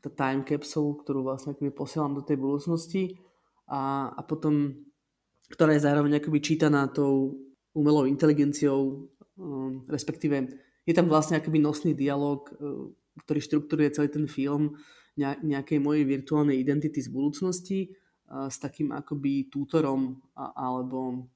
tá 0.00 0.08
time 0.08 0.46
capsule, 0.46 1.02
ktorú 1.02 1.26
vlastne 1.26 1.52
akoby 1.52 1.74
posielam 1.74 2.16
do 2.16 2.24
tej 2.24 2.40
budúcnosti 2.40 3.20
a, 3.68 4.14
a 4.16 4.20
potom, 4.24 4.72
ktorá 5.52 5.76
je 5.76 5.84
zároveň 5.84 6.22
akoby 6.22 6.38
čítaná 6.40 6.88
tou 6.88 7.36
umelou 7.76 8.08
inteligenciou, 8.08 9.10
um, 9.36 9.84
respektíve 9.90 10.48
je 10.88 10.94
tam 10.96 11.10
vlastne 11.10 11.36
akoby 11.36 11.58
nosný 11.60 11.92
dialog, 11.92 12.48
uh, 12.56 12.88
ktorý 13.20 13.40
štruktúruje 13.44 13.92
celý 13.92 14.08
ten 14.08 14.24
film 14.24 14.80
nejakej 15.20 15.76
mojej 15.76 16.08
virtuálnej 16.08 16.56
identity 16.56 17.04
z 17.04 17.12
budúcnosti 17.12 17.92
s 18.32 18.56
takým 18.56 18.96
akoby 18.96 19.52
tútorom 19.52 20.24
alebo 20.36 21.28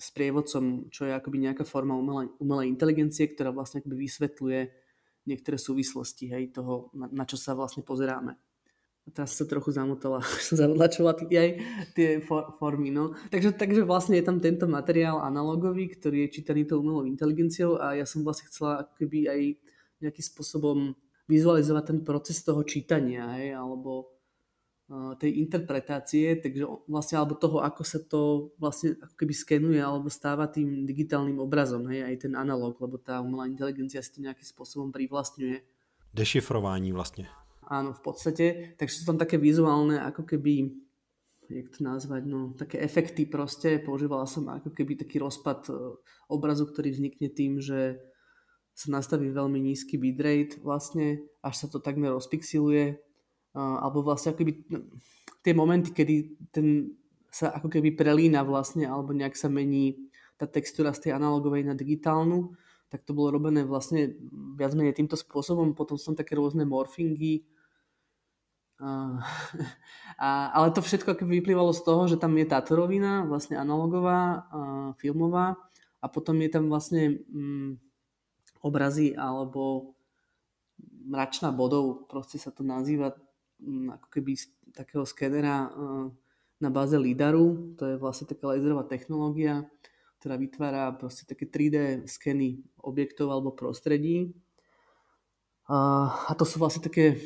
sprievodcom, 0.00 0.88
čo 0.88 1.04
je 1.04 1.12
akoby 1.12 1.44
nejaká 1.44 1.64
forma 1.68 1.92
umelej, 1.92 2.32
umelej 2.40 2.72
inteligencie, 2.72 3.28
ktorá 3.28 3.52
vlastne 3.52 3.84
akoby 3.84 4.08
vysvetľuje 4.08 4.60
niektoré 5.28 5.60
súvislosti 5.60 6.32
hej, 6.32 6.56
toho, 6.56 6.88
na, 6.96 7.10
na 7.12 7.24
čo 7.28 7.36
sa 7.36 7.52
vlastne 7.52 7.84
pozeráme. 7.84 8.32
A 9.04 9.08
teraz 9.12 9.36
sa 9.36 9.44
trochu 9.44 9.72
zamotala, 9.72 10.24
som 10.40 10.56
čo 10.88 11.04
aj 11.08 11.50
tie 11.92 12.20
for, 12.24 12.56
formy. 12.56 12.88
No. 12.88 13.12
Takže, 13.28 13.56
takže 13.56 13.84
vlastne 13.84 14.16
je 14.16 14.24
tam 14.24 14.40
tento 14.40 14.64
materiál 14.64 15.20
analogový, 15.20 15.92
ktorý 15.92 16.28
je 16.28 16.40
čítaný 16.40 16.64
tou 16.64 16.80
umelou 16.80 17.04
inteligenciou 17.04 17.76
a 17.76 17.96
ja 17.96 18.08
som 18.08 18.24
vlastne 18.24 18.48
chcela 18.48 18.88
akoby 18.88 19.28
aj 19.28 19.40
nejakým 20.00 20.24
spôsobom 20.24 20.96
vizualizovať 21.28 21.84
ten 21.84 21.98
proces 22.02 22.40
toho 22.40 22.64
čítania, 22.64 23.36
hej, 23.36 23.54
alebo 23.54 24.18
tej 25.20 25.44
interpretácie, 25.44 26.40
takže 26.40 26.64
vlastne 26.88 27.20
alebo 27.20 27.36
toho, 27.36 27.60
ako 27.60 27.82
sa 27.84 28.00
to 28.00 28.52
vlastne 28.56 28.96
ako 28.96 29.14
keby 29.20 29.34
skenuje 29.36 29.76
alebo 29.76 30.08
stáva 30.08 30.48
tým 30.48 30.88
digitálnym 30.88 31.36
obrazom, 31.36 31.84
hej, 31.92 32.08
aj 32.08 32.24
ten 32.24 32.32
analog, 32.32 32.72
lebo 32.80 32.96
tá 32.96 33.20
umelá 33.20 33.44
inteligencia 33.44 34.00
si 34.00 34.16
to 34.16 34.24
nejakým 34.24 34.48
spôsobom 34.48 34.88
privlastňuje. 34.88 35.60
Dešifrování 36.16 36.96
vlastne. 36.96 37.28
Áno, 37.68 37.92
v 37.92 38.00
podstate, 38.00 38.72
takže 38.80 39.04
sú 39.04 39.12
tam 39.12 39.20
také 39.20 39.36
vizuálne, 39.36 40.00
ako 40.00 40.24
keby, 40.24 40.72
jak 41.52 41.68
to 41.68 41.84
nazvať, 41.84 42.24
no, 42.24 42.56
také 42.56 42.80
efekty 42.80 43.28
proste, 43.28 43.76
používala 43.84 44.24
som 44.24 44.48
ako 44.48 44.72
keby 44.72 44.96
taký 44.96 45.20
rozpad 45.20 45.68
e, 45.68 45.72
obrazu, 46.32 46.64
ktorý 46.64 46.96
vznikne 46.96 47.28
tým, 47.28 47.60
že 47.60 48.00
sa 48.78 48.94
nastaví 48.94 49.26
veľmi 49.34 49.58
nízky 49.58 49.98
bitrate 49.98 50.62
vlastne, 50.62 51.26
až 51.42 51.54
sa 51.58 51.66
to 51.66 51.82
takmer 51.82 52.14
rozpixiluje, 52.14 52.94
alebo 53.58 54.06
vlastne 54.06 54.38
akoby 54.38 54.62
tie 55.42 55.50
momenty, 55.50 55.90
kedy 55.90 56.14
ten 56.54 56.94
sa 57.28 57.50
ako 57.58 57.74
keby 57.74 57.98
prelína 57.98 58.46
vlastne, 58.46 58.86
alebo 58.86 59.10
nejak 59.10 59.34
sa 59.34 59.50
mení 59.50 59.98
tá 60.38 60.46
textúra 60.46 60.94
z 60.94 61.10
tej 61.10 61.12
analogovej 61.18 61.66
na 61.66 61.74
digitálnu, 61.74 62.54
tak 62.88 63.02
to 63.02 63.12
bolo 63.12 63.34
robené 63.34 63.66
vlastne 63.66 64.14
viac 64.54 64.72
menej 64.72 64.94
týmto 64.96 65.18
spôsobom. 65.18 65.74
Potom 65.74 65.98
sú 65.98 66.14
také 66.14 66.38
rôzne 66.38 66.64
morfingy. 66.64 67.44
A, 68.78 69.20
a, 70.24 70.28
ale 70.54 70.70
to 70.70 70.80
všetko 70.80 71.18
vyplývalo 71.18 71.74
z 71.74 71.82
toho, 71.82 72.06
že 72.06 72.16
tam 72.16 72.32
je 72.38 72.46
táto 72.46 72.78
rovina, 72.78 73.26
vlastne 73.26 73.58
analogová, 73.58 74.46
a 74.48 74.58
filmová 75.02 75.58
a 75.98 76.06
potom 76.06 76.38
je 76.38 76.50
tam 76.50 76.70
vlastne 76.70 77.26
mm, 77.26 77.87
obrazy 78.64 79.14
alebo 79.14 79.94
mračná 81.08 81.50
bodov, 81.50 82.06
proste 82.06 82.36
sa 82.36 82.52
to 82.52 82.62
nazýva 82.62 83.16
ako 83.90 84.06
keby 84.12 84.38
z 84.38 84.52
takého 84.70 85.02
skenera 85.02 85.66
na 86.58 86.70
báze 86.70 86.94
LIDARu, 86.94 87.74
to 87.78 87.86
je 87.86 87.96
vlastne 87.98 88.26
taká 88.30 88.50
laserová 88.50 88.86
technológia, 88.86 89.66
ktorá 90.18 90.34
vytvára 90.38 90.90
proste 90.94 91.26
také 91.26 91.46
3D 91.46 92.06
skeny 92.06 92.62
objektov 92.82 93.30
alebo 93.30 93.54
prostredí. 93.54 94.34
A 95.70 96.32
to 96.38 96.42
sú 96.46 96.58
vlastne 96.58 96.82
také, 96.82 97.18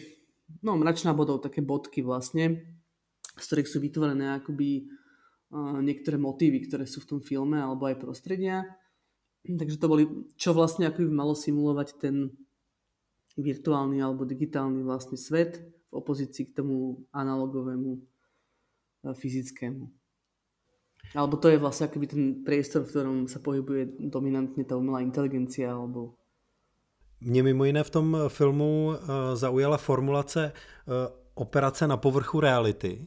no 0.60 0.76
mračná 0.76 1.12
bodov, 1.16 1.40
také 1.44 1.64
bodky 1.64 2.00
vlastne, 2.04 2.64
z 3.36 3.44
ktorých 3.48 3.68
sú 3.68 3.78
vytvorené 3.80 4.36
akoby 4.40 4.88
niektoré 5.84 6.16
motívy, 6.16 6.64
ktoré 6.64 6.88
sú 6.88 7.04
v 7.04 7.16
tom 7.16 7.20
filme 7.20 7.60
alebo 7.60 7.88
aj 7.88 8.00
prostredia. 8.00 8.64
Takže 9.42 9.76
to 9.78 9.86
boli, 9.90 10.04
čo 10.38 10.54
vlastne 10.54 10.86
akoby 10.86 11.10
malo 11.10 11.34
simulovať 11.34 11.88
ten 11.98 12.30
virtuálny 13.34 13.98
alebo 13.98 14.22
digitálny 14.22 14.86
vlastne 14.86 15.18
svet 15.18 15.58
v 15.90 15.92
opozícii 15.98 16.52
k 16.52 16.62
tomu 16.62 17.02
analogovému 17.10 17.90
e, 17.96 18.00
fyzickému. 19.10 19.84
Alebo 21.12 21.34
to 21.36 21.50
je 21.50 21.58
vlastne 21.58 21.90
akoby 21.90 22.06
ten 22.06 22.24
priestor, 22.46 22.86
v 22.86 22.90
ktorom 22.94 23.16
sa 23.26 23.42
pohybuje 23.42 23.98
dominantne 24.08 24.62
tá 24.62 24.78
umelá 24.78 25.02
inteligencia, 25.02 25.74
alebo 25.74 26.14
Mě 27.22 27.42
mimo 27.42 27.64
jiné 27.64 27.84
v 27.84 27.90
tom 27.90 28.16
filmu 28.28 28.86
uh, 28.86 28.98
zaujala 29.34 29.76
formulace 29.76 30.52
uh, 30.52 30.94
operace 31.34 31.86
na 31.86 31.96
povrchu 31.96 32.40
reality, 32.40 33.06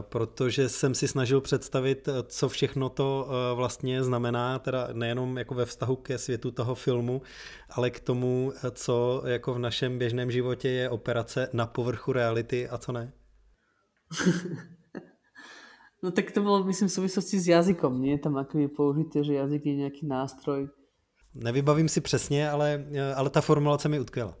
protože 0.00 0.68
jsem 0.68 0.94
si 0.94 1.08
snažil 1.08 1.40
představit, 1.40 2.08
co 2.26 2.48
všechno 2.48 2.88
to 2.88 3.28
vlastně 3.54 4.04
znamená, 4.04 4.58
teda 4.58 4.88
nejenom 4.92 5.38
jako 5.38 5.54
ve 5.54 5.66
vztahu 5.66 5.96
ke 5.96 6.18
světu 6.18 6.50
toho 6.50 6.74
filmu, 6.74 7.22
ale 7.70 7.90
k 7.90 8.00
tomu, 8.00 8.52
co 8.72 9.22
jako 9.26 9.54
v 9.54 9.58
našem 9.58 9.98
běžném 9.98 10.30
životě 10.30 10.68
je 10.68 10.90
operace 10.90 11.48
na 11.52 11.66
povrchu 11.66 12.12
reality 12.12 12.68
a 12.68 12.78
co 12.78 12.92
ne. 12.92 13.12
No 16.02 16.10
tak 16.10 16.32
to 16.32 16.40
bolo, 16.40 16.64
myslím, 16.64 16.88
v 16.88 16.96
súvislosti 16.96 17.36
s 17.36 17.48
jazykom, 17.48 18.00
nie? 18.00 18.16
Tam 18.16 18.32
ako 18.40 18.56
je 18.58 18.68
použité, 18.72 19.20
že 19.20 19.36
jazyk 19.36 19.62
je 19.68 19.74
nejaký 19.84 20.08
nástroj. 20.08 20.72
Nevybavím 21.34 21.88
si 21.88 22.00
přesně, 22.00 22.50
ale, 22.50 22.84
ale 23.14 23.30
ta 23.30 23.40
formulace 23.40 23.88
mi 23.88 24.00
utkvěla. 24.00 24.34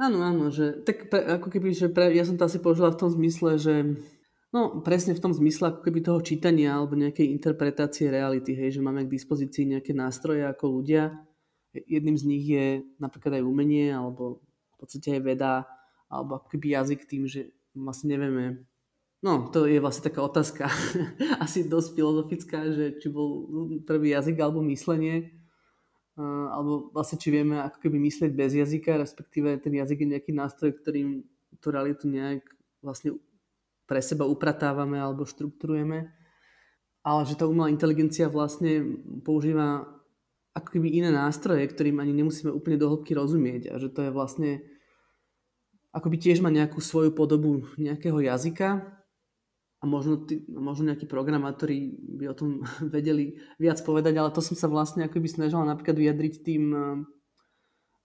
Áno, 0.00 0.24
áno, 0.24 0.48
že 0.48 0.80
tak 0.80 1.12
pre, 1.12 1.20
ako 1.36 1.52
keby, 1.52 1.76
že 1.76 1.92
pre, 1.92 2.08
ja 2.16 2.24
som 2.24 2.40
to 2.40 2.48
asi 2.48 2.56
použila 2.56 2.88
v 2.88 3.04
tom 3.04 3.12
zmysle, 3.12 3.60
že 3.60 4.00
No 4.50 4.82
presne 4.82 5.14
v 5.14 5.22
tom 5.22 5.30
zmysle 5.30 5.70
ako 5.70 5.86
keby 5.86 6.02
toho 6.02 6.18
čítania 6.26 6.74
alebo 6.74 6.98
nejakej 6.98 7.30
interpretácie 7.30 8.10
reality, 8.10 8.50
hej, 8.50 8.78
že 8.78 8.84
máme 8.84 9.06
k 9.06 9.14
dispozícii 9.14 9.78
nejaké 9.78 9.94
nástroje 9.94 10.42
ako 10.42 10.82
ľudia. 10.82 11.14
Jedným 11.70 12.18
z 12.18 12.24
nich 12.26 12.44
je 12.50 12.82
napríklad 12.98 13.38
aj 13.38 13.46
umenie 13.46 13.94
alebo 13.94 14.42
v 14.74 14.76
podstate 14.82 15.18
aj 15.18 15.22
veda 15.22 15.54
alebo 16.10 16.42
ako 16.42 16.46
keby 16.50 16.74
jazyk 16.74 17.06
tým, 17.06 17.30
že 17.30 17.54
vlastne 17.78 18.18
nevieme. 18.18 18.66
No, 19.22 19.52
to 19.54 19.70
je 19.70 19.78
vlastne 19.78 20.10
taká 20.10 20.26
otázka 20.26 20.66
asi 21.44 21.70
dosť 21.70 21.94
filozofická, 21.94 22.58
že 22.74 22.98
či 22.98 23.06
bol 23.06 23.46
prvý 23.86 24.18
jazyk 24.18 24.34
alebo 24.42 24.66
myslenie, 24.66 25.30
alebo 26.50 26.90
vlastne 26.90 27.22
či 27.22 27.30
vieme 27.30 27.62
ako 27.62 27.78
keby 27.86 28.02
myslieť 28.02 28.32
bez 28.34 28.56
jazyka, 28.58 28.98
respektíve 28.98 29.62
ten 29.62 29.78
jazyk 29.78 30.02
je 30.02 30.10
nejaký 30.16 30.32
nástroj, 30.34 30.74
ktorým 30.82 31.22
tú 31.62 31.70
realitu 31.70 32.08
nejak 32.08 32.42
vlastne 32.80 33.14
pre 33.90 33.98
seba 33.98 34.22
upratávame 34.30 35.02
alebo 35.02 35.26
štruktúrujeme, 35.26 36.14
ale 37.02 37.20
že 37.26 37.34
tá 37.34 37.50
umelá 37.50 37.74
inteligencia 37.74 38.30
vlastne 38.30 39.02
používa 39.26 39.82
ako 40.54 40.78
keby 40.78 41.02
iné 41.02 41.10
nástroje, 41.10 41.66
ktorým 41.66 41.98
ani 41.98 42.14
nemusíme 42.14 42.54
úplne 42.54 42.78
do 42.78 42.86
hĺbky 42.86 43.18
rozumieť 43.18 43.74
a 43.74 43.82
že 43.82 43.90
to 43.90 44.06
je 44.06 44.14
vlastne 44.14 44.62
akoby 45.90 46.22
tiež 46.22 46.38
má 46.38 46.54
nejakú 46.54 46.78
svoju 46.78 47.10
podobu 47.10 47.66
nejakého 47.74 48.22
jazyka 48.22 48.86
a 49.80 49.84
možno, 49.88 50.22
tí, 50.22 50.44
možno 50.46 50.92
nejakí 50.92 51.10
programátori 51.10 51.98
by 51.98 52.30
o 52.30 52.38
tom 52.38 52.62
vedeli 52.94 53.42
viac 53.58 53.82
povedať, 53.82 54.14
ale 54.14 54.30
to 54.30 54.38
som 54.38 54.54
sa 54.54 54.70
vlastne 54.70 55.02
akoby 55.02 55.26
snažila 55.26 55.66
napríklad 55.66 55.98
vyjadriť 55.98 56.34
tým 56.46 56.64
uh, 56.70 57.02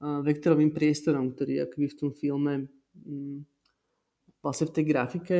vektorovým 0.02 0.74
priestorom, 0.74 1.34
ktorý 1.38 1.66
akoby 1.70 1.86
v 1.94 1.98
tom 1.98 2.10
filme 2.18 2.54
um, 3.06 3.46
vlastne 4.46 4.70
v 4.70 4.76
tej 4.78 4.86
grafike 4.86 5.38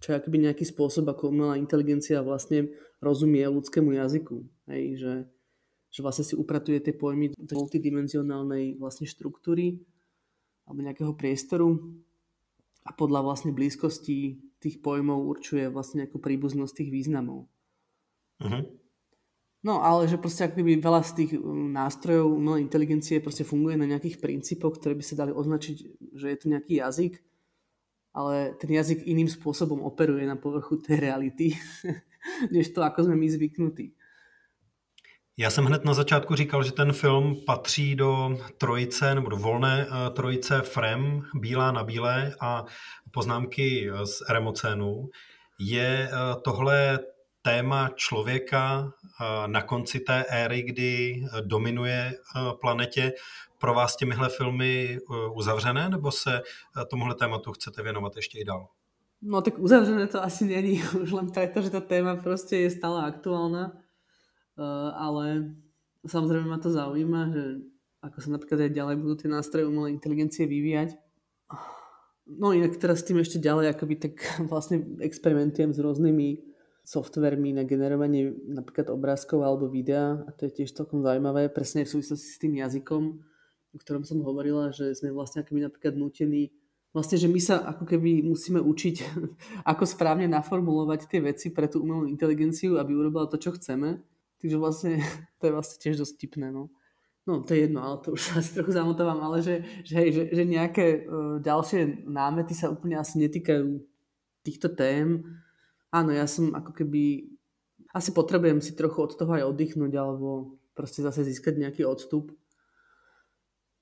čo 0.00 0.12
je 0.12 0.18
akoby 0.20 0.48
nejaký 0.48 0.64
spôsob, 0.68 1.08
ako 1.08 1.32
umelá 1.32 1.56
inteligencia 1.56 2.20
vlastne 2.20 2.68
rozumie 3.00 3.44
ľudskému 3.48 3.96
jazyku. 3.96 4.44
Hej, 4.68 4.84
že, 5.00 5.14
že 5.92 6.00
vlastne 6.04 6.24
si 6.26 6.34
upratuje 6.36 6.80
tie 6.84 6.92
pojmy 6.92 7.32
do 7.36 7.54
multidimenzionálnej 7.56 8.76
vlastne 8.76 9.08
štruktúry 9.08 9.80
alebo 10.66 10.82
nejakého 10.82 11.12
priestoru 11.14 11.78
a 12.84 12.90
podľa 12.92 13.24
vlastne 13.24 13.54
blízkosti 13.54 14.42
tých 14.60 14.76
pojmov 14.82 15.26
určuje 15.26 15.70
vlastne 15.70 16.04
nejakú 16.04 16.18
príbuznosť 16.18 16.82
tých 16.82 16.90
významov. 16.90 17.46
Uh-huh. 18.42 18.62
No 19.64 19.82
ale 19.82 20.06
že 20.06 20.20
proste 20.20 20.46
akoby 20.46 20.78
veľa 20.78 21.02
z 21.02 21.12
tých 21.24 21.32
um, 21.38 21.72
nástrojov 21.72 22.36
umelej 22.36 22.66
inteligencie 22.66 23.22
proste 23.22 23.46
funguje 23.46 23.78
na 23.78 23.88
nejakých 23.88 24.20
princípoch, 24.20 24.78
ktoré 24.78 24.94
by 24.94 25.04
sa 25.06 25.18
dali 25.24 25.32
označiť, 25.32 25.76
že 26.14 26.26
je 26.30 26.38
to 26.38 26.46
nejaký 26.50 26.82
jazyk, 26.82 27.18
ale 28.16 28.56
ten 28.56 28.72
jazyk 28.72 29.04
iným 29.04 29.28
spôsobom 29.28 29.84
operuje 29.84 30.24
na 30.24 30.40
povrchu 30.40 30.80
tej 30.80 31.04
reality, 31.04 31.52
než 32.54 32.72
to, 32.72 32.80
ako 32.80 33.04
sme 33.04 33.16
my 33.20 33.28
zvyknutí. 33.28 33.92
Já 35.38 35.50
jsem 35.50 35.64
hned 35.64 35.84
na 35.84 35.94
začátku 35.94 36.34
říkal, 36.34 36.62
že 36.62 36.72
ten 36.72 36.92
film 36.92 37.36
patří 37.46 37.96
do 37.96 38.38
trojice 38.58 39.14
nebo 39.14 39.28
do 39.28 39.36
volné 39.36 39.86
uh, 39.86 40.14
trojice 40.14 40.62
Frem, 40.62 41.22
Bílá 41.34 41.72
na 41.72 41.84
bílé 41.84 42.34
a 42.40 42.64
poznámky 43.10 43.90
z 44.04 44.22
Eremocénu. 44.30 45.08
Je 45.60 46.08
uh, 46.08 46.42
tohle 46.42 46.98
téma 47.42 47.90
člověka 47.94 48.90
na 49.46 49.62
konci 49.62 50.00
té 50.00 50.24
éry, 50.24 50.62
kdy 50.62 51.22
dominuje 51.40 52.12
planetě, 52.60 53.12
pro 53.58 53.74
vás 53.74 53.96
těmihle 53.96 54.28
filmy 54.28 54.98
uzavřené, 55.34 55.88
nebo 55.88 56.10
se 56.12 56.42
tomuhle 56.90 57.14
tématu 57.14 57.52
chcete 57.52 57.82
věnovat 57.82 58.16
ještě 58.16 58.38
i 58.38 58.44
dál? 58.44 58.68
No 59.22 59.42
tak 59.42 59.58
uzavřené 59.58 60.06
to 60.06 60.22
asi 60.22 60.44
není, 60.44 60.82
už 61.02 61.12
len 61.12 61.30
preto, 61.30 61.62
že 61.62 61.70
tá 61.70 61.80
téma 61.80 62.16
proste 62.20 62.56
je 62.56 62.70
stále 62.70 63.00
aktuálna, 63.00 63.72
ale 64.92 65.56
samozrejme 66.04 66.46
ma 66.46 66.58
to 66.60 66.70
zaujíma, 66.70 67.32
že 67.32 67.44
ako 68.04 68.18
sa 68.20 68.28
napríklad 68.36 68.60
aj 68.68 68.72
ďalej 68.76 68.96
budú 69.00 69.14
tie 69.18 69.28
nástroje 69.32 69.66
umelej 69.66 69.96
inteligencie 69.96 70.46
vyvíjať. 70.46 70.94
No 72.26 72.52
inak 72.52 72.76
teraz 72.76 73.02
tým 73.02 73.22
ešte 73.22 73.40
ďalej 73.42 73.74
akoby 73.74 73.94
tak 73.96 74.14
vlastne 74.52 74.84
experimentujem 75.00 75.72
s 75.72 75.78
rôznymi 75.80 76.54
softvermi 76.86 77.50
na 77.50 77.66
generovanie 77.66 78.30
napríklad 78.46 78.94
obrázkov 78.94 79.42
alebo 79.42 79.66
videa 79.66 80.22
a 80.22 80.30
to 80.30 80.46
je 80.46 80.62
tiež 80.62 80.70
celkom 80.70 81.02
zaujímavé, 81.02 81.50
presne 81.50 81.82
v 81.82 81.98
súvislosti 81.98 82.30
s 82.30 82.38
tým 82.38 82.62
jazykom, 82.62 83.26
o 83.72 83.78
ktorom 83.80 84.06
som 84.06 84.22
hovorila, 84.22 84.70
že 84.70 84.92
sme 84.94 85.14
vlastne 85.14 85.42
akoby 85.42 85.66
napríklad 85.66 85.94
nutení 85.96 86.54
vlastne, 86.96 87.20
že 87.20 87.28
my 87.28 87.36
sa 87.36 87.60
ako 87.60 87.84
keby 87.84 88.24
musíme 88.24 88.56
učiť, 88.56 88.96
ako 89.72 89.84
správne 89.84 90.24
naformulovať 90.32 91.12
tie 91.12 91.20
veci 91.20 91.52
pre 91.52 91.68
tú 91.68 91.84
umelú 91.84 92.08
inteligenciu, 92.08 92.80
aby 92.80 92.96
urobila 92.96 93.28
to, 93.28 93.36
čo 93.36 93.52
chceme. 93.52 94.00
Takže 94.40 94.56
vlastne 94.56 94.92
to 95.38 95.50
je 95.50 95.52
vlastne 95.52 95.76
tiež 95.76 96.00
dosť 96.00 96.14
tipné. 96.16 96.48
No. 96.48 96.72
no 97.28 97.44
to 97.44 97.52
je 97.52 97.68
jedno, 97.68 97.84
ale 97.84 98.00
to 98.00 98.16
už 98.16 98.22
asi 98.40 98.56
trochu 98.56 98.72
zamotávam, 98.72 99.20
ale 99.20 99.44
že, 99.44 99.60
že, 99.84 99.94
hej, 100.00 100.08
že, 100.16 100.22
že 100.32 100.42
nejaké 100.48 101.04
uh, 101.04 101.36
ďalšie 101.44 102.08
námety 102.08 102.56
sa 102.56 102.72
úplne 102.72 102.96
asi 102.96 103.20
netýkajú 103.20 103.82
týchto 104.46 104.72
tém, 104.72 105.26
áno, 105.90 106.14
ja 106.14 106.24
som 106.30 106.54
ako 106.54 106.70
keby, 106.70 107.34
asi 107.90 108.14
potrebujem 108.14 108.62
si 108.62 108.78
trochu 108.78 109.02
od 109.02 109.12
toho 109.18 109.32
aj 109.34 109.48
oddychnúť, 109.48 109.92
alebo 109.98 110.60
proste 110.76 111.00
zase 111.02 111.24
získať 111.26 111.56
nejaký 111.56 111.82
odstup. 111.82 112.30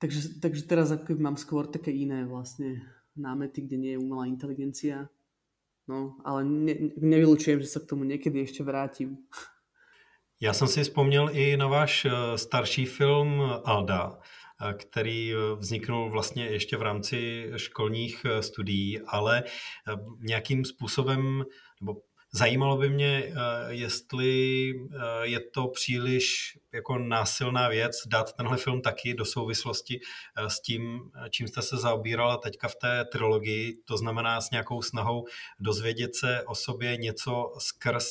Takže, 0.04 0.36
takže 0.36 0.62
teraz 0.68 0.92
ako 0.92 1.16
mám 1.16 1.40
skôr 1.40 1.64
také 1.64 1.88
iné 1.88 2.28
vlastne 2.28 2.84
námety, 3.16 3.64
kde 3.64 3.76
nie 3.80 3.92
je 3.96 4.02
umelá 4.04 4.28
inteligencia. 4.28 5.08
No, 5.88 6.20
ale 6.20 6.44
ne, 6.44 6.92
nevylučujem, 7.00 7.64
že 7.64 7.72
sa 7.72 7.80
k 7.80 7.88
tomu 7.88 8.04
niekedy 8.04 8.44
ešte 8.44 8.60
vrátim. 8.60 9.16
Já 10.40 10.52
jsem 10.52 10.68
si 10.68 10.82
vzpomněl 10.82 11.30
i 11.32 11.56
na 11.56 11.66
váš 11.66 12.04
eh, 12.04 12.38
starší 12.38 12.86
film 12.86 13.42
Alda, 13.64 14.18
eh, 14.20 14.74
který 14.74 15.32
eh, 15.32 15.36
vzniknul 15.56 16.10
vlastně 16.10 16.46
ještě 16.46 16.76
v 16.76 16.82
rámci 16.82 17.50
školních 17.56 18.26
studií, 18.40 19.00
ale 19.00 19.44
nějakým 20.20 20.64
způsobem, 20.64 21.44
nebo 21.80 21.94
Zajímalo 22.36 22.76
by 22.76 22.88
mě, 22.90 23.32
jestli 23.68 24.66
je 25.22 25.40
to 25.40 25.68
příliš 25.68 26.58
jako 26.74 26.98
násilná 26.98 27.68
věc 27.68 27.96
dát 28.06 28.32
tenhle 28.32 28.56
film 28.56 28.82
taky 28.82 29.14
do 29.14 29.24
souvislosti 29.24 30.00
eh, 30.36 30.50
s 30.50 30.60
tím, 30.60 31.10
čím 31.30 31.48
jste 31.48 31.62
se 31.62 31.76
zaobírala 31.76 32.36
teďka 32.36 32.68
v 32.68 32.74
té 32.74 33.04
trilogii, 33.04 33.76
to 33.84 33.96
znamená 33.96 34.40
s 34.40 34.50
nějakou 34.50 34.82
snahou 34.82 35.24
dozvědět 35.60 36.14
se 36.14 36.42
o 36.46 36.54
sobě 36.54 36.96
něco 36.96 37.52
skrz 37.58 38.06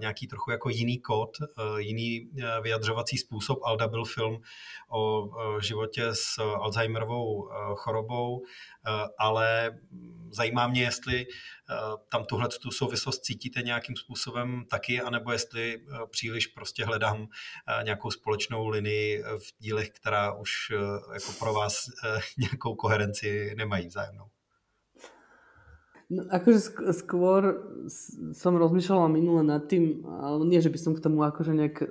nějaký 0.00 0.26
trochu 0.26 0.50
jako 0.50 0.68
jiný 0.68 1.00
kód, 1.00 1.36
jiný 1.76 2.30
vyjadřovací 2.62 3.18
způsob. 3.18 3.58
Alda 3.64 3.88
byl 3.88 4.04
film 4.04 4.40
o 4.90 5.28
životě 5.60 6.06
s 6.12 6.38
Alzheimerovou 6.38 7.48
chorobou, 7.74 8.42
ale 9.18 9.78
zajímá 10.30 10.66
mě, 10.66 10.82
jestli 10.82 11.26
tam 12.08 12.24
tuhle 12.24 12.48
tu 12.62 12.70
souvislost 12.70 13.24
cítíte 13.24 13.62
nějakým 13.62 13.96
způsobem 13.96 14.64
taky, 14.70 15.00
anebo 15.00 15.32
jestli 15.32 15.74
eh, 15.74 15.98
příliš 16.10 16.46
prostě 16.46 16.84
hledám 16.84 17.26
eh, 17.68 17.84
nějakou 17.96 18.10
společnou 18.10 18.68
linii 18.68 19.22
v 19.22 19.46
dílech, 19.58 19.90
která 19.90 20.32
už 20.32 20.50
eh, 20.72 20.76
jako 21.14 21.30
pro 21.38 21.52
vás 21.52 21.76
nějakou 22.38 22.74
koherenci 22.74 23.54
nemají 23.56 23.86
vzájemnou. 23.88 24.28
No, 26.06 26.22
akože 26.30 26.94
skôr 26.94 27.66
som 28.30 28.54
rozmýšľala 28.54 29.10
minule 29.10 29.42
nad 29.42 29.66
tým, 29.66 30.06
ale 30.06 30.38
nie, 30.46 30.62
že 30.62 30.70
by 30.70 30.78
som 30.78 30.94
k 30.94 31.02
tomu 31.02 31.26
akože 31.26 31.50
nejak 31.50 31.82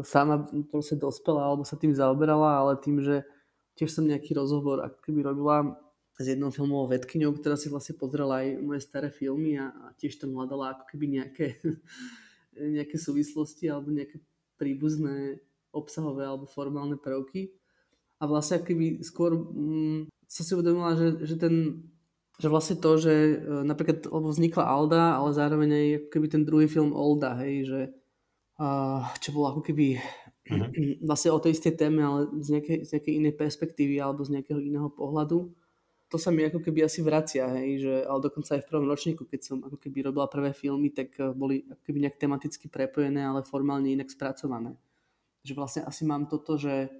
sama 0.00 0.48
proste 0.72 0.96
dospela 0.96 1.44
alebo 1.44 1.68
sa 1.68 1.76
tým 1.76 1.92
zaoberala, 1.92 2.56
ale 2.56 2.80
tým, 2.80 3.04
že 3.04 3.20
tiež 3.76 3.92
som 3.92 4.08
nejaký 4.08 4.36
rozhovor 4.36 4.84
ako 4.84 5.12
robila 5.24 5.76
s 6.20 6.28
jednou 6.28 6.52
filmovou 6.52 6.92
vedkyňou, 6.92 7.32
ktorá 7.32 7.56
si 7.56 7.72
vlastne 7.72 7.96
pozrela 7.96 8.44
aj 8.44 8.60
moje 8.60 8.84
staré 8.84 9.08
filmy 9.08 9.56
a, 9.56 9.72
a 9.72 9.96
tiež 9.96 10.20
tam 10.20 10.36
hľadala 10.36 10.76
ako 10.76 10.84
keby 10.92 11.20
nejaké, 11.20 11.46
nejaké 12.76 13.00
súvislosti 13.00 13.72
alebo 13.72 13.88
nejaké 13.88 14.20
príbuzné 14.60 15.40
obsahové 15.72 16.28
alebo 16.28 16.44
formálne 16.44 17.00
prvky. 17.00 17.56
A 18.20 18.28
vlastne 18.28 18.60
keby 18.60 19.00
skôr 19.00 19.32
mm, 19.32 20.12
som 20.28 20.42
si 20.44 20.52
uvedomila, 20.52 20.92
že, 20.92 21.24
že, 21.24 21.40
ten, 21.40 21.80
že 22.36 22.52
vlastne 22.52 22.76
to, 22.76 23.00
že 23.00 23.40
e, 23.40 23.64
napríklad 23.64 24.04
lebo 24.04 24.28
vznikla 24.28 24.68
Alda, 24.68 25.16
ale 25.16 25.32
zároveň 25.32 25.68
aj 25.72 25.86
ako 25.96 26.08
keby 26.12 26.26
ten 26.28 26.42
druhý 26.44 26.68
film 26.68 26.92
Olda, 26.92 27.40
hej, 27.40 27.64
že 27.64 27.80
uh, 28.60 29.08
čo 29.24 29.32
bolo 29.32 29.56
ako 29.56 29.62
keby 29.64 29.96
uh-huh. 30.52 31.00
vlastne 31.08 31.32
o 31.32 31.40
tej 31.40 31.56
istej 31.56 31.80
téme, 31.80 32.04
ale 32.04 32.28
z 32.44 32.60
nejakej, 32.60 32.78
z 32.84 32.88
nejakej 32.92 33.14
inej 33.16 33.34
perspektívy 33.40 33.96
alebo 33.96 34.20
z 34.20 34.36
nejakého 34.36 34.60
iného 34.60 34.92
pohľadu 34.92 35.48
to 36.10 36.18
sa 36.18 36.34
mi 36.34 36.42
ako 36.42 36.58
keby 36.58 36.90
asi 36.90 37.06
vracia, 37.06 37.46
hej, 37.54 37.86
že, 37.86 37.94
ale 38.02 38.18
dokonca 38.18 38.58
aj 38.58 38.66
v 38.66 38.68
prvom 38.68 38.86
ročníku, 38.90 39.22
keď 39.30 39.40
som 39.46 39.56
ako 39.62 39.78
keby 39.78 40.10
robila 40.10 40.26
prvé 40.26 40.50
filmy, 40.50 40.90
tak 40.90 41.14
eh, 41.22 41.30
boli 41.30 41.62
ako 41.70 41.82
keby 41.86 41.98
nejak 42.02 42.18
tematicky 42.18 42.66
prepojené, 42.66 43.22
ale 43.22 43.46
formálne 43.46 43.94
inak 43.94 44.10
spracované. 44.10 44.74
Že 45.46 45.52
vlastne 45.54 45.82
asi 45.86 46.02
mám 46.02 46.26
toto, 46.26 46.58
že, 46.58 46.90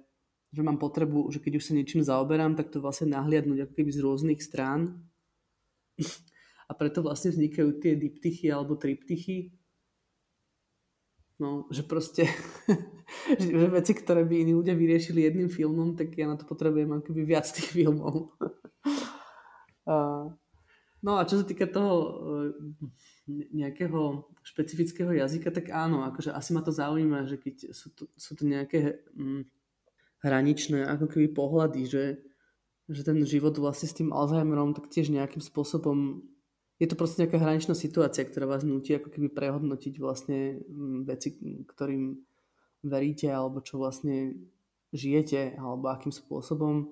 že 0.55 0.61
mám 0.63 0.79
potrebu, 0.79 1.27
že 1.27 1.43
keď 1.43 1.59
už 1.59 1.65
sa 1.67 1.75
niečím 1.75 2.01
zaoberám, 2.07 2.55
tak 2.55 2.71
to 2.71 2.79
vlastne 2.79 3.11
nahliadnúť 3.11 3.67
ako 3.67 3.73
keby 3.75 3.91
z 3.91 3.99
rôznych 3.99 4.39
strán. 4.39 5.03
A 6.69 6.71
preto 6.71 7.03
vlastne 7.03 7.35
vznikajú 7.35 7.83
tie 7.83 7.99
diptychy 7.99 8.47
alebo 8.47 8.79
triptychy. 8.79 9.51
No, 11.35 11.67
že 11.67 11.83
proste 11.83 12.31
veci, 13.69 13.91
ktoré 13.95 14.23
by 14.23 14.35
iní 14.47 14.53
ľudia 14.55 14.75
vyriešili 14.75 15.27
jedným 15.27 15.49
filmom, 15.51 15.95
tak 15.95 16.15
ja 16.15 16.27
na 16.27 16.39
to 16.39 16.47
potrebujem 16.47 16.91
akoby 16.99 17.21
viac 17.27 17.47
tých 17.49 17.69
filmov. 17.69 18.31
No 21.01 21.17
a 21.17 21.25
čo 21.25 21.41
sa 21.41 21.45
týka 21.49 21.65
toho 21.65 21.93
e, 21.97 22.09
nejakého 23.57 24.29
špecifického 24.45 25.09
jazyka, 25.09 25.49
tak 25.49 25.73
áno, 25.73 26.05
akože 26.05 26.29
asi 26.29 26.53
ma 26.53 26.61
to 26.61 26.69
zaujíma, 26.69 27.25
že 27.25 27.41
keď 27.41 27.73
sú 27.73 27.89
to, 27.89 28.05
sú 28.13 28.37
to 28.37 28.45
nejaké 28.45 29.01
hm, 29.17 29.49
hraničné 30.21 30.85
ako 30.85 31.09
keby 31.09 31.33
pohľady, 31.33 31.81
že, 31.89 32.05
že 32.85 33.01
ten 33.01 33.17
život 33.25 33.57
vlastne 33.57 33.89
s 33.89 33.97
tým 33.97 34.13
Alzheimerom 34.13 34.77
tak 34.77 34.93
tiež 34.93 35.09
nejakým 35.09 35.41
spôsobom 35.41 36.21
je 36.77 36.85
to 36.89 36.97
proste 36.97 37.25
nejaká 37.25 37.37
hraničná 37.37 37.73
situácia, 37.73 38.25
ktorá 38.25 38.45
vás 38.45 38.61
nutí 38.61 38.93
ako 38.93 39.09
keby 39.09 39.33
prehodnotiť 39.33 39.97
vlastne 39.97 40.61
hm, 40.61 41.09
veci, 41.09 41.33
ktorým 41.65 42.21
veríte 42.81 43.29
alebo 43.29 43.61
čo 43.61 43.77
vlastne 43.77 44.37
žijete 44.91 45.55
alebo 45.55 45.89
akým 45.89 46.11
spôsobom 46.11 46.91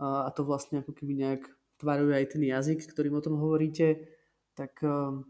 a 0.00 0.32
to 0.32 0.42
vlastne 0.48 0.80
ako 0.80 0.96
keby 0.96 1.12
nejak 1.12 1.42
tvaruje 1.76 2.16
aj 2.16 2.26
ten 2.36 2.42
jazyk, 2.44 2.88
ktorým 2.88 3.20
o 3.20 3.24
tom 3.24 3.36
hovoríte, 3.36 4.08
tak, 4.56 4.80
ehm, 4.80 5.28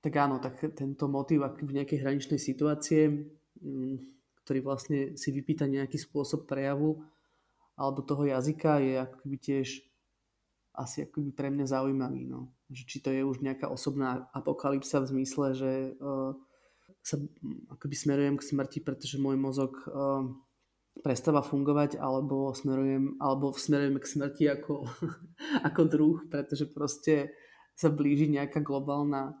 tak 0.00 0.12
áno, 0.16 0.40
tak 0.40 0.60
tento 0.76 1.08
motiv 1.08 1.44
v 1.44 1.76
nejakej 1.76 2.00
hraničnej 2.00 2.40
situácie, 2.40 3.32
mm, 3.60 3.96
ktorý 4.44 4.60
vlastne 4.64 4.98
si 5.16 5.28
vypýta 5.32 5.68
nejaký 5.68 6.00
spôsob 6.00 6.48
prejavu 6.48 7.04
alebo 7.76 8.04
toho 8.04 8.28
jazyka 8.28 8.80
je 8.84 8.94
akoby 9.00 9.36
tiež 9.40 9.68
asi 10.72 11.04
akoby 11.04 11.32
pre 11.32 11.52
mňa 11.52 11.68
zaujímavý. 11.68 12.28
No. 12.28 12.52
Že 12.72 12.82
či 12.88 12.96
to 13.04 13.08
je 13.12 13.22
už 13.24 13.44
nejaká 13.44 13.68
osobná 13.68 14.28
apokalypsa 14.32 15.04
v 15.04 15.10
zmysle, 15.16 15.46
že 15.52 15.72
uh, 16.00 16.32
sa 17.02 17.18
akoby 17.74 17.94
smerujem 17.98 18.38
k 18.38 18.46
smrti, 18.46 18.78
pretože 18.86 19.18
môj 19.18 19.34
mozog 19.34 19.74
uh, 19.90 20.22
prestáva 21.02 21.42
fungovať 21.42 21.98
alebo 21.98 22.54
smerujem, 22.54 23.18
alebo 23.18 23.50
smerujem 23.50 23.98
k 23.98 24.06
smrti 24.06 24.44
ako, 24.54 24.86
ako 25.68 25.82
druh, 25.90 26.18
pretože 26.30 26.70
proste 26.70 27.34
sa 27.74 27.90
blíži 27.90 28.30
nejaká 28.30 28.62
globálna 28.62 29.34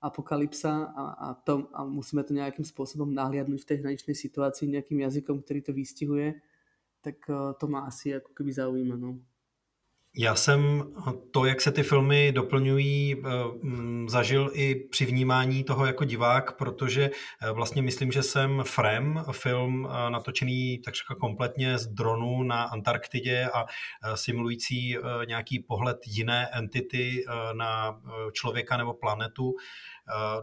apokalypsa 0.00 0.88
a, 0.96 1.04
a, 1.12 1.28
to, 1.44 1.68
a 1.76 1.84
musíme 1.84 2.24
to 2.24 2.32
nejakým 2.32 2.64
spôsobom 2.64 3.12
nahliadnúť 3.12 3.60
v 3.60 3.68
tej 3.68 3.78
hraničnej 3.84 4.16
situácii 4.16 4.72
nejakým 4.72 5.04
jazykom, 5.04 5.44
ktorý 5.44 5.60
to 5.60 5.72
vystihuje, 5.76 6.40
tak 7.04 7.20
uh, 7.28 7.52
to 7.58 7.68
ma 7.68 7.84
asi 7.84 8.16
ako 8.16 8.32
keby 8.32 8.54
zaujíma. 8.54 8.96
No. 8.96 9.20
Já 10.16 10.34
jsem 10.34 10.92
to, 11.30 11.44
jak 11.44 11.60
se 11.60 11.72
ty 11.72 11.82
filmy 11.82 12.32
doplňují, 12.32 13.16
eh, 13.16 13.28
mm, 13.62 14.08
zažil 14.08 14.50
i 14.54 14.74
při 14.74 15.06
vnímání 15.06 15.64
toho 15.64 15.86
jako 15.86 16.04
divák, 16.04 16.56
protože 16.56 17.10
eh, 17.42 17.52
vlastně 17.52 17.82
myslím, 17.82 18.12
že 18.12 18.22
jsem 18.22 18.62
Frem, 18.66 19.24
film 19.32 19.88
eh, 19.90 20.10
natočený 20.10 20.78
takřka 20.78 21.14
kompletně 21.14 21.78
z 21.78 21.86
dronu 21.86 22.42
na 22.42 22.62
Antarktidě 22.62 23.50
a 23.54 23.66
simulující 24.14 24.96
nějaký 25.26 25.58
pohled 25.58 25.98
jiné 26.06 26.48
entity 26.52 27.24
na 27.52 28.00
člověka 28.32 28.76
nebo 28.76 28.94
planetu, 28.94 29.54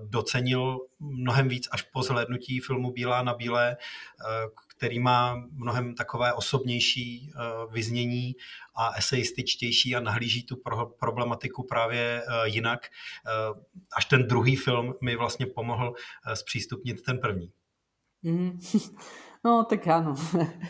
docenil 0.04 0.80
mnohem 1.00 1.48
víc 1.48 1.68
až 1.72 1.82
po 1.82 2.04
zhlédnutí 2.04 2.60
filmu 2.60 2.92
Bílá 2.92 3.24
na 3.24 3.34
bílé, 3.34 3.78
který 4.78 5.00
má 5.00 5.36
mnohem 5.52 5.96
takové 5.96 6.34
osobnější 6.34 7.32
vyznění 7.72 8.36
a 8.76 8.98
eseističtější 8.98 9.96
a 9.96 10.00
nahlíží 10.00 10.44
tu 10.44 10.56
pro, 10.56 10.86
problematiku 10.86 11.64
právě 11.64 12.24
jinak. 12.44 12.80
Až 13.98 14.06
ten 14.06 14.28
druhý 14.28 14.56
film 14.56 14.94
mi 15.02 15.16
vlastně 15.16 15.46
pomohl 15.46 15.94
zpřístupnit 16.34 17.02
ten 17.02 17.18
první. 17.18 17.52
Mm. 18.24 18.60
No, 19.46 19.64
tak 19.64 19.86
áno. 19.88 20.12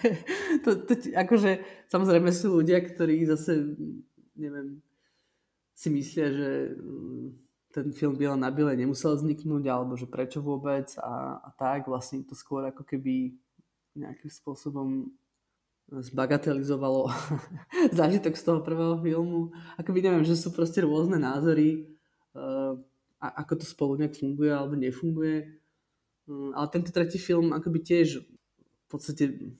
to, 0.63 0.75
to, 0.85 0.93
akože, 1.15 1.63
samozrejme 1.87 2.29
sú 2.29 2.61
ľudia, 2.61 2.83
ktorí 2.83 3.25
zase, 3.25 3.73
neviem, 4.35 4.83
si 5.73 5.87
myslia, 5.89 6.27
že 6.29 6.51
mm, 6.77 7.25
ten 7.73 7.87
film 7.95 8.17
Biela 8.19 8.37
na 8.37 8.53
Biele 8.53 8.77
nemusel 8.77 9.17
vzniknúť, 9.17 9.65
alebo 9.65 9.97
že 9.97 10.05
prečo 10.05 10.45
vôbec 10.45 10.93
a, 11.01 11.41
a 11.41 11.49
tak. 11.57 11.89
Vlastne 11.89 12.21
to 12.27 12.37
skôr 12.37 12.65
ako 12.69 12.85
keby 12.85 13.37
nejakým 13.97 14.31
spôsobom 14.31 15.09
zbagatelizovalo 15.87 17.07
zážitok 17.99 18.35
z 18.35 18.43
toho 18.43 18.59
prvého 18.59 18.99
filmu. 18.99 19.55
Akoby 19.79 20.03
neviem, 20.03 20.27
že 20.27 20.35
sú 20.35 20.51
proste 20.51 20.83
rôzne 20.83 21.15
názory, 21.15 21.87
uh, 22.35 22.75
ako 23.17 23.63
to 23.63 23.65
spolu 23.65 23.95
nejak 23.95 24.19
funguje 24.19 24.51
alebo 24.51 24.75
nefunguje. 24.75 25.63
Uh, 26.27 26.51
ale 26.59 26.67
tento 26.67 26.91
tretí 26.91 27.15
film 27.15 27.55
akoby 27.55 27.79
tiež 27.79 28.19
v 28.19 28.87
podstate 28.91 29.55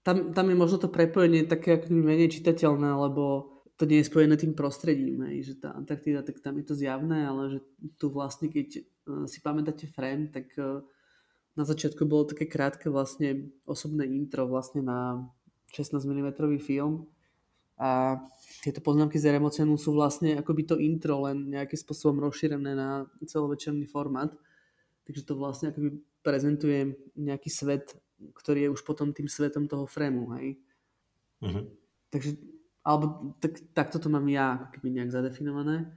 tam, 0.00 0.30
tam 0.32 0.46
je 0.48 0.56
možno 0.56 0.78
to 0.78 0.88
prepojenie 0.88 1.44
také 1.50 1.76
akoby 1.76 1.98
menej 1.98 2.30
čitateľné, 2.40 2.94
lebo 2.94 3.52
to 3.76 3.84
nie 3.84 4.00
je 4.00 4.08
spojené 4.08 4.38
tým 4.40 4.56
prostredím, 4.56 5.20
hej, 5.28 5.52
že 5.52 5.54
tá 5.60 5.74
Antarktida, 5.76 6.24
tak 6.24 6.40
tam 6.40 6.56
je 6.56 6.64
to 6.64 6.78
zjavné, 6.78 7.28
ale 7.28 7.42
že 7.52 7.60
tu 8.00 8.08
vlastne, 8.08 8.48
keď 8.48 8.80
uh, 8.80 9.28
si 9.28 9.44
pamätáte 9.44 9.84
frame, 9.90 10.32
tak 10.32 10.48
uh, 10.56 10.80
na 11.56 11.64
začiatku 11.64 12.04
bolo 12.04 12.28
také 12.28 12.44
krátke 12.44 12.92
vlastne 12.92 13.48
osobné 13.64 14.04
intro 14.04 14.44
vlastne 14.44 14.84
na 14.84 15.24
16 15.72 16.04
mm 16.04 16.60
film 16.60 17.08
a 17.76 18.16
tieto 18.64 18.80
poznámky 18.80 19.20
z 19.20 19.36
Remocenu 19.36 19.76
sú 19.76 19.92
vlastne 19.92 20.40
akoby 20.40 20.62
to 20.64 20.76
intro, 20.80 21.28
len 21.28 21.52
nejakým 21.52 21.76
spôsobom 21.76 22.24
rozšírené 22.24 22.72
na 22.72 23.04
celovečerný 23.20 23.84
formát. 23.84 24.32
Takže 25.04 25.22
to 25.28 25.36
vlastne 25.36 25.70
akoby 25.70 26.00
prezentuje 26.24 26.96
nejaký 27.20 27.52
svet, 27.52 27.92
ktorý 28.32 28.68
je 28.68 28.72
už 28.72 28.80
potom 28.80 29.12
tým 29.12 29.28
svetom 29.28 29.68
toho 29.68 29.84
frému, 29.84 30.32
hej. 30.40 30.56
Uh-huh. 31.44 31.68
Takže, 32.08 32.40
alebo 32.80 33.36
tak, 33.44 33.60
takto 33.76 34.00
to 34.00 34.08
mám 34.08 34.24
ja 34.24 34.56
ako 34.56 34.80
keby 34.80 34.88
nejak 34.96 35.12
zadefinované. 35.12 35.92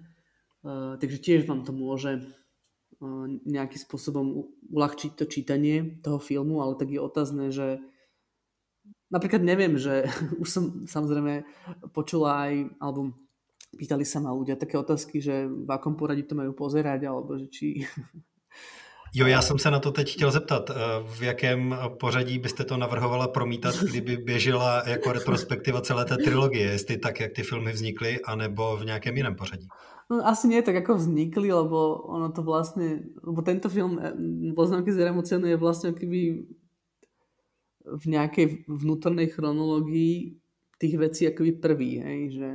Uh, 0.60 1.00
takže 1.00 1.24
tiež 1.24 1.48
vám 1.48 1.64
to 1.64 1.72
môže 1.72 2.20
nejakým 3.48 3.80
spôsobom 3.80 4.52
uľahčiť 4.72 5.16
to 5.16 5.26
čítanie 5.26 6.00
toho 6.04 6.20
filmu, 6.20 6.60
ale 6.60 6.76
tak 6.76 6.92
je 6.92 7.00
otázne, 7.00 7.52
že 7.52 7.80
napríklad 9.08 9.42
neviem, 9.42 9.80
že 9.80 10.08
už 10.42 10.48
som 10.48 10.64
samozrejme 10.86 11.44
počula 11.96 12.50
aj, 12.50 12.54
alebo 12.80 13.16
pýtali 13.78 14.04
sa 14.04 14.20
ma 14.20 14.34
ľudia 14.34 14.60
také 14.60 14.76
otázky, 14.76 15.22
že 15.22 15.48
v 15.48 15.70
akom 15.70 15.96
poradí 15.96 16.24
to 16.24 16.36
majú 16.36 16.54
pozerať, 16.54 17.08
alebo 17.08 17.38
že 17.40 17.48
či... 17.48 17.68
Jo, 19.14 19.28
já 19.28 19.42
jsem 19.42 19.60
se 19.60 19.72
na 19.72 19.80
to 19.80 19.92
teď 19.92 20.14
chtěl 20.14 20.32
zeptat. 20.32 20.70
Eh, 20.70 20.74
v 21.02 21.22
jakém 21.22 21.78
pořadí 22.00 22.40
byste 22.40 22.64
to 22.64 22.78
navrhovala 22.78 23.28
promítat, 23.28 23.76
kdyby 23.76 24.18
běžela 24.18 24.84
jako 24.86 25.12
retrospektiva 25.12 25.82
celé 25.82 26.06
té 26.06 26.18
trilogie? 26.18 26.72
Jestli 26.72 26.98
tak, 26.98 27.20
jak 27.20 27.32
ty 27.32 27.44
filmy 27.44 27.72
vznikly, 27.72 28.20
anebo 28.22 28.78
v 28.78 28.86
nějakém 28.86 29.18
jiném 29.18 29.36
pořadí? 29.36 29.68
No, 30.10 30.26
asi 30.26 30.50
nie 30.50 30.66
tak, 30.66 30.82
ako 30.82 30.98
vznikli, 30.98 31.54
lebo 31.54 32.02
ono 32.10 32.34
to 32.34 32.42
vlastne, 32.42 33.14
lebo 33.22 33.46
tento 33.46 33.70
film 33.70 34.02
eh, 34.02 34.12
Poznámky 34.58 34.90
z 34.90 35.06
emocionu 35.06 35.46
je 35.46 35.58
vlastne 35.62 35.94
keby 35.94 36.50
v 37.90 38.06
nejakej 38.06 38.66
vnútornej 38.66 39.30
chronológii 39.30 40.38
tých 40.82 40.96
vecí 40.98 41.30
akoby 41.30 41.52
prvý, 41.62 42.02
hej, 42.02 42.22
že 42.34 42.50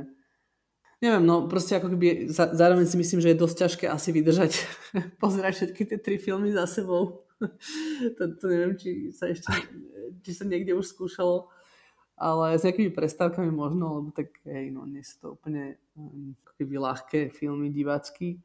neviem, 1.03 1.23
no 1.23 1.47
proste 1.47 1.79
ako 1.79 1.95
keby 1.95 2.27
zároveň 2.31 2.87
si 2.87 2.97
myslím, 2.99 3.19
že 3.23 3.31
je 3.31 3.41
dosť 3.41 3.55
ťažké 3.55 3.85
asi 3.87 4.09
vydržať 4.11 4.51
pozerať 5.23 5.53
všetky 5.55 5.81
tie 5.87 5.97
tri 5.99 6.15
filmy 6.19 6.51
za 6.51 6.67
sebou. 6.67 7.23
to, 8.17 8.21
to 8.35 8.45
neviem, 8.47 8.79
či 8.79 9.11
sa 9.11 9.27
ešte 9.31 9.51
či 10.25 10.31
sa 10.33 10.43
niekde 10.47 10.73
už 10.73 10.89
skúšalo, 10.89 11.51
ale 12.15 12.55
s 12.55 12.63
nejakými 12.63 12.95
prestávkami 12.95 13.51
možno, 13.51 13.99
lebo 13.99 14.09
tak 14.15 14.31
hej, 14.47 14.71
no 14.71 14.87
nie 14.87 15.03
sú 15.03 15.15
to 15.19 15.27
úplne 15.35 15.75
um, 15.99 16.35
keby 16.55 16.79
ľahké 16.79 17.19
filmy 17.35 17.71
divácky 17.71 18.39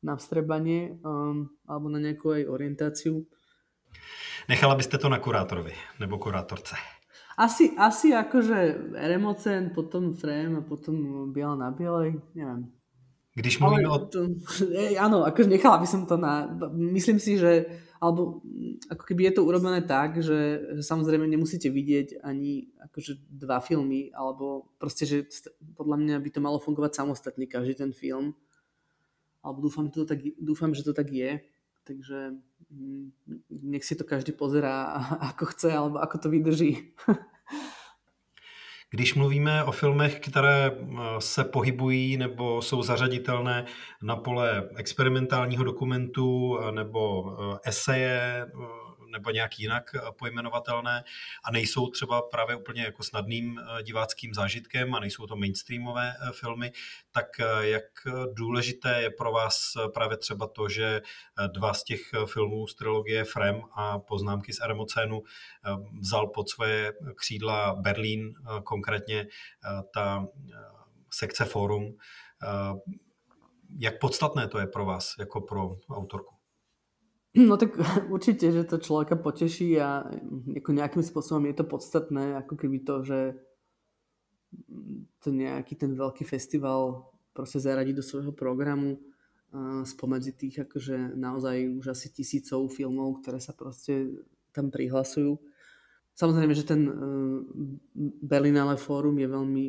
na 0.00 0.16
vstrebanie 0.16 0.96
um, 1.04 1.52
alebo 1.68 1.92
na 1.92 2.00
nejakú 2.00 2.32
aj 2.32 2.48
orientáciu. 2.48 3.28
Nechala 4.48 4.74
byste 4.74 4.96
to 4.96 5.12
na 5.12 5.20
kurátorovi 5.20 5.76
nebo 6.00 6.16
kurátorce? 6.16 6.74
Asi, 7.40 7.72
asi 7.76 8.12
akože 8.12 8.92
Remocen, 8.96 9.72
potom 9.72 10.12
Frame 10.12 10.60
a 10.60 10.62
potom 10.64 11.28
Biela 11.32 11.56
na 11.56 11.72
Bielej, 11.72 12.20
neviem. 12.36 12.68
Když 13.34 13.58
mluvíme 13.62 13.88
o... 13.88 13.98
To, 14.10 14.26
áno, 14.98 15.22
akože 15.24 15.48
nechala 15.48 15.78
by 15.78 15.86
som 15.86 16.02
to 16.04 16.18
na... 16.18 16.50
Myslím 16.74 17.22
si, 17.22 17.38
že 17.38 17.70
alebo 18.00 18.40
ako 18.88 19.04
keby 19.04 19.28
je 19.28 19.34
to 19.36 19.44
urobené 19.44 19.84
tak, 19.84 20.24
že, 20.24 20.72
že 20.72 20.82
samozrejme 20.82 21.28
nemusíte 21.28 21.68
vidieť 21.68 22.24
ani 22.24 22.72
akože 22.88 23.20
dva 23.28 23.60
filmy, 23.60 24.08
alebo 24.16 24.72
proste, 24.80 25.04
že 25.04 25.28
podľa 25.76 26.00
mňa 26.00 26.16
by 26.16 26.30
to 26.32 26.40
malo 26.40 26.56
fungovať 26.56 26.96
samostatne 26.96 27.44
každý 27.44 27.76
ten 27.76 27.92
film. 27.92 28.32
Alebo 29.44 29.68
dúfam, 29.68 29.92
to 29.92 30.08
tak, 30.08 30.24
dúfam 30.40 30.72
že 30.72 30.80
to 30.80 30.96
tak 30.96 31.12
je. 31.12 31.44
Takže 31.84 32.40
mm, 32.72 33.04
nech 33.68 33.84
si 33.84 33.92
to 33.92 34.08
každý 34.08 34.32
pozerá, 34.32 34.96
ako 35.36 35.52
chce, 35.52 35.68
alebo 35.68 36.00
ako 36.00 36.16
to 36.24 36.28
vydrží. 36.32 36.72
Když 38.90 39.14
mluvíme 39.14 39.64
o 39.64 39.72
filmech, 39.72 40.20
které 40.20 40.70
eh, 40.70 40.96
se 41.18 41.44
pohybují 41.44 42.16
nebo 42.16 42.62
jsou 42.62 42.82
zařaditelné 42.82 43.64
na 44.02 44.16
pole 44.16 44.68
experimentálního 44.76 45.64
dokumentu 45.64 46.58
eh, 46.58 46.72
nebo 46.72 47.24
eh, 47.32 47.58
eseje, 47.64 48.46
nebo 49.10 49.30
nějak 49.30 49.58
jinak 49.58 49.94
eh, 49.94 50.00
pojmenovatelné 50.18 51.04
a 51.44 51.50
nejsou 51.50 51.90
třeba 51.90 52.22
právě 52.22 52.56
úplně 52.56 52.82
jako 52.82 53.02
snadným 53.02 53.58
eh, 53.58 53.82
diváckým 53.82 54.34
zážitkem 54.34 54.94
a 54.94 55.00
nejsou 55.00 55.26
to 55.26 55.36
mainstreamové 55.36 56.12
eh, 56.14 56.32
filmy, 56.32 56.72
tak 57.12 57.26
jak 57.60 57.84
důležité 58.32 59.02
je 59.02 59.10
pro 59.10 59.32
vás 59.32 59.72
právě 59.94 60.16
třeba 60.16 60.46
to, 60.46 60.68
že 60.68 61.02
dva 61.46 61.74
z 61.74 61.84
těch 61.84 62.00
filmů 62.26 62.66
z 62.66 62.74
trilogie 62.74 63.24
Frem 63.24 63.62
a 63.72 63.98
Poznámky 63.98 64.52
z 64.52 64.60
Armocénu 64.60 65.22
vzal 66.00 66.26
pod 66.26 66.48
svoje 66.48 66.92
křídla 67.16 67.74
Berlín, 67.74 68.34
konkrétně 68.64 69.26
ta 69.94 70.26
sekce 71.12 71.44
Forum. 71.44 71.96
Jak 73.78 74.00
podstatné 74.00 74.48
to 74.48 74.58
je 74.58 74.66
pro 74.66 74.84
vás, 74.84 75.14
jako 75.18 75.40
pro 75.40 75.70
autorku? 75.90 76.39
No 77.34 77.54
tak 77.54 77.78
určite, 78.14 78.50
že 78.50 78.66
to 78.66 78.82
človeka 78.82 79.14
poteší 79.14 79.78
a 79.78 80.02
ako 80.56 80.70
nejakým 80.74 81.04
spôsobom 81.04 81.46
je 81.46 81.54
to 81.54 81.64
podstatné, 81.66 82.38
ako 82.42 82.54
keby 82.58 82.82
to, 82.82 83.06
že 83.06 83.20
to 85.22 85.28
nejaký 85.30 85.78
ten 85.78 85.94
veľký 85.94 86.26
festival 86.26 87.12
proste 87.30 87.62
zaradí 87.62 87.94
do 87.94 88.02
svojho 88.02 88.34
programu 88.34 88.98
spomedzi 89.82 90.32
tých 90.38 90.56
akože 90.62 91.18
naozaj 91.18 91.74
už 91.82 91.90
asi 91.90 92.14
tisícov 92.14 92.70
filmov, 92.70 93.18
ktoré 93.22 93.42
sa 93.42 93.50
proste 93.50 94.22
tam 94.54 94.70
prihlasujú. 94.70 95.38
Samozrejme, 96.14 96.54
že 96.54 96.68
ten 96.68 96.86
uh, 96.86 96.94
Berlinale 98.22 98.78
Fórum 98.78 99.18
je 99.18 99.26
veľmi, 99.26 99.64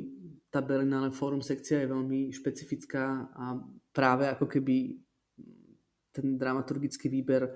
tá 0.53 0.61
Berlinale 0.61 1.09
Fórum 1.09 1.41
sekcia 1.41 1.81
je 1.81 1.89
veľmi 1.89 2.29
špecifická 2.29 3.31
a 3.33 3.57
práve 3.89 4.29
ako 4.29 4.45
keby 4.45 5.00
ten 6.11 6.37
dramaturgický 6.37 7.09
výber 7.09 7.49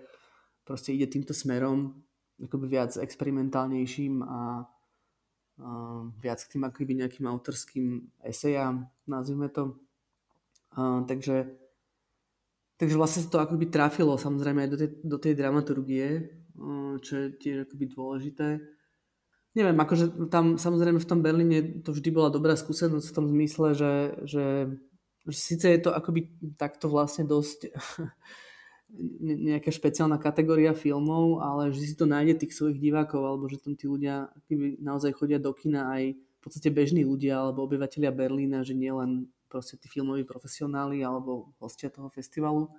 proste 0.66 0.92
ide 0.92 1.06
týmto 1.06 1.32
smerom, 1.32 1.94
akoby 2.42 2.66
viac 2.68 2.98
experimentálnejším 2.98 4.26
a, 4.26 4.28
a 4.28 4.42
viac 6.20 6.40
k 6.44 6.52
tým 6.58 6.64
akoby 6.68 6.94
nejakým 7.06 7.26
autorským 7.30 8.12
esejám, 8.26 8.90
nazvime 9.08 9.48
to. 9.54 9.78
A, 10.76 11.06
takže, 11.08 11.54
takže 12.76 12.96
vlastne 12.98 13.24
sa 13.24 13.30
to 13.30 13.40
akoby 13.40 13.70
trafilo 13.70 14.18
samozrejme 14.18 14.66
aj 14.66 14.70
do 14.74 14.78
tej, 14.78 14.90
do 15.06 15.18
tej 15.22 15.34
dramaturgie, 15.38 16.08
čo 17.00 17.14
je 17.16 17.28
tiež 17.38 17.68
akoby 17.68 17.86
dôležité. 17.92 18.48
neviem, 19.56 19.76
akože 19.76 20.28
tam 20.28 20.60
samozrejme 20.60 21.00
v 21.00 21.10
tom 21.10 21.20
Berlíne 21.24 21.84
to 21.84 21.96
vždy 21.96 22.10
bola 22.12 22.28
dobrá 22.32 22.56
skúsenosť 22.56 23.08
v 23.12 23.16
tom 23.16 23.26
zmysle, 23.32 23.76
že, 23.76 23.94
že, 24.28 24.46
že 25.28 25.40
síce 25.40 25.68
je 25.68 25.80
to 25.80 25.96
akoby 25.96 26.32
takto 26.60 26.92
vlastne 26.92 27.24
dosť 27.28 27.72
nejaká 29.26 29.74
špeciálna 29.74 30.22
kategória 30.22 30.72
filmov, 30.78 31.42
ale 31.42 31.74
že 31.74 31.84
si 31.84 31.96
to 31.98 32.06
nájde 32.06 32.46
tých 32.46 32.54
svojich 32.56 32.80
divákov, 32.80 33.22
alebo 33.26 33.50
že 33.50 33.60
tam 33.60 33.74
tí 33.74 33.90
ľudia 33.90 34.30
akoby 34.32 34.78
naozaj 34.80 35.12
chodia 35.18 35.42
do 35.42 35.52
kina 35.52 35.90
aj 35.92 36.16
v 36.16 36.40
podstate 36.40 36.70
bežní 36.70 37.02
ľudia 37.02 37.42
alebo 37.42 37.66
obyvateľia 37.66 38.14
Berlína, 38.14 38.62
že 38.62 38.78
nie 38.78 38.94
len 38.94 39.26
proste 39.50 39.82
tí 39.82 39.90
filmoví 39.90 40.22
profesionáli 40.22 41.02
alebo 41.02 41.56
hostia 41.58 41.90
toho 41.90 42.08
festivalu. 42.14 42.70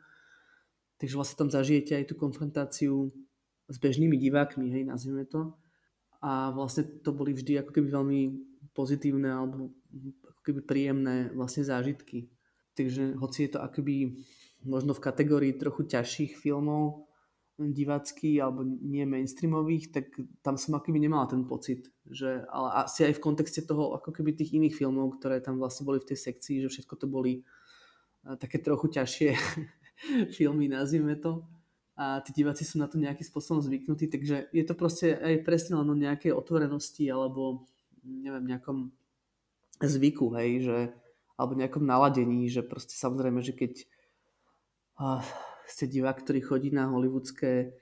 Takže 0.97 1.19
vlastne 1.19 1.37
tam 1.37 1.51
zažijete 1.53 1.93
aj 1.99 2.05
tú 2.09 2.15
konfrontáciu 2.17 3.11
s 3.67 3.77
bežnými 3.77 4.15
divákmi, 4.17 4.71
hej, 4.71 4.83
nazvime 4.87 5.27
to 5.27 5.53
a 6.23 6.55
vlastne 6.55 6.87
to 7.03 7.11
boli 7.13 7.37
vždy 7.37 7.61
ako 7.61 7.71
keby 7.75 7.89
veľmi 7.93 8.21
pozitívne 8.73 9.29
alebo 9.29 9.75
ako 10.25 10.41
keby 10.47 10.61
príjemné 10.65 11.17
vlastne 11.35 11.67
zážitky. 11.67 12.31
Takže 12.77 13.17
hoci 13.19 13.49
je 13.49 13.51
to 13.57 13.59
akoby 13.61 14.17
možno 14.67 14.93
v 14.93 15.05
kategórii 15.05 15.53
trochu 15.55 15.87
ťažších 15.87 16.37
filmov 16.37 17.07
divácky 17.57 18.37
alebo 18.37 18.69
nie 18.69 19.09
mainstreamových, 19.09 19.89
tak 19.89 20.13
tam 20.45 20.61
som 20.61 20.77
akoby 20.77 21.09
nemala 21.09 21.25
ten 21.25 21.49
pocit, 21.49 21.89
že, 22.05 22.45
ale 22.53 22.85
asi 22.85 23.09
aj 23.09 23.17
v 23.17 23.25
kontexte 23.25 23.65
toho 23.65 23.97
ako 23.97 24.13
keby 24.13 24.37
tých 24.37 24.53
iných 24.53 24.77
filmov, 24.77 25.17
ktoré 25.17 25.41
tam 25.41 25.57
vlastne 25.57 25.89
boli 25.89 25.97
v 25.97 26.13
tej 26.13 26.19
sekcii, 26.21 26.61
že 26.61 26.69
všetko 26.69 26.95
to 27.01 27.07
boli 27.09 27.41
eh, 27.41 28.37
také 28.37 28.61
trochu 28.61 28.93
ťažšie 28.93 29.29
filmy, 30.37 30.69
nazvime 30.69 31.17
to. 31.17 31.49
A 31.97 32.21
tí 32.21 32.37
diváci 32.37 32.61
sú 32.61 32.77
na 32.77 32.93
to 32.93 33.01
nejakým 33.01 33.25
spôsobom 33.25 33.65
zvyknutí, 33.65 34.13
takže 34.13 34.53
je 34.53 34.65
to 34.69 34.77
proste 34.77 35.17
aj 35.17 35.41
presne 35.49 35.81
len 35.81 35.89
o 35.89 35.97
nejakej 35.97 36.37
otvorenosti 36.37 37.09
alebo 37.09 37.65
neviem, 38.05 38.45
nejakom 38.53 38.93
zvyku, 39.81 40.29
hej, 40.37 40.51
že, 40.61 40.79
alebo 41.41 41.57
nejakom 41.57 41.89
naladení, 41.89 42.53
že 42.53 42.61
proste 42.61 42.93
samozrejme, 43.01 43.41
že 43.41 43.57
keď 43.57 43.89
uh, 45.01 45.23
ste 45.67 45.91
divák, 45.91 46.23
ktorý 46.23 46.41
chodí 46.45 46.69
na 46.73 46.89
hollywoodske 46.91 47.73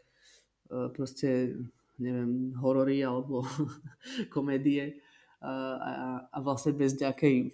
uh, 0.71 0.89
proste, 0.95 1.55
neviem, 2.01 2.55
horory 2.59 3.03
alebo 3.03 3.45
komédie. 4.35 4.99
Uh, 5.45 5.77
a, 5.77 5.93
a 6.33 6.39
vlastne 6.41 6.73
bez 6.73 6.97
nejakej 6.97 7.53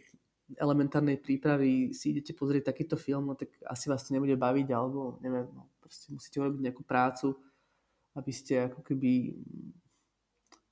elementárnej 0.59 1.19
prípravy 1.19 1.95
si 1.95 2.15
idete 2.15 2.35
pozrieť 2.35 2.75
takýto 2.75 2.99
film, 2.99 3.31
no 3.31 3.35
tak 3.39 3.55
asi 3.67 3.87
vás 3.91 4.03
to 4.07 4.15
nebude 4.15 4.35
baviť, 4.35 4.69
alebo 4.75 5.19
neviem, 5.23 5.47
no, 5.55 5.71
proste 5.79 6.11
musíte 6.11 6.43
urobiť 6.43 6.61
nejakú 6.71 6.83
prácu, 6.83 7.39
aby 8.15 8.33
ste 8.35 8.71
ako 8.71 8.83
keby 8.83 9.39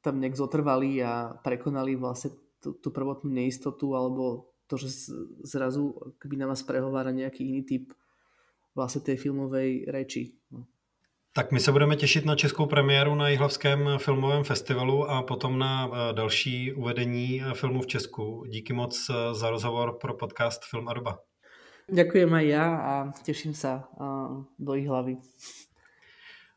tam 0.03 0.19
nejak 0.19 0.39
zotrvali 0.39 1.03
a 1.03 1.35
prekonali 1.43 1.95
vlastne 1.99 2.35
tú, 2.59 2.75
tú 2.79 2.91
prvotnú 2.91 3.31
neistotu 3.31 3.95
alebo 3.95 4.51
to, 4.67 4.79
že 4.79 5.11
zrazu 5.47 5.95
keby 6.23 6.39
na 6.39 6.47
vás 6.51 6.63
prehovára 6.63 7.15
nejaký 7.15 7.47
iný 7.47 7.63
typ 7.67 7.95
vlastne 8.79 9.03
tej 9.03 9.19
filmovej 9.19 9.91
reči. 9.91 10.39
No. 10.55 10.71
Tak 11.33 11.53
my 11.53 11.61
se 11.61 11.73
budeme 11.73 11.97
těšit 11.97 12.25
na 12.25 12.37
českou 12.37 12.67
premiéru 12.67 13.15
na 13.15 13.29
Jihlavském 13.29 13.89
filmovém 13.99 14.45
festivalu 14.45 15.11
a 15.11 15.23
potom 15.23 15.59
na 15.59 15.87
eh, 15.87 16.13
další 16.13 16.73
uvedení 16.73 17.43
eh, 17.43 17.55
filmu 17.55 17.83
v 17.83 17.87
Česku. 17.87 18.45
Díky 18.49 18.73
moc 18.73 19.11
eh, 19.11 19.35
za 19.35 19.51
rozhovor 19.51 19.99
pro 20.01 20.15
podcast 20.15 20.65
Film 20.71 20.89
a 20.89 20.95
doba. 20.95 21.19
Ďakujem 21.89 22.29
aj 22.29 22.47
ja 22.53 22.65
a 22.77 22.93
teším 23.25 23.57
sa 23.57 23.89
do 24.61 24.77
ich 24.77 24.85
hlavy. 24.85 25.17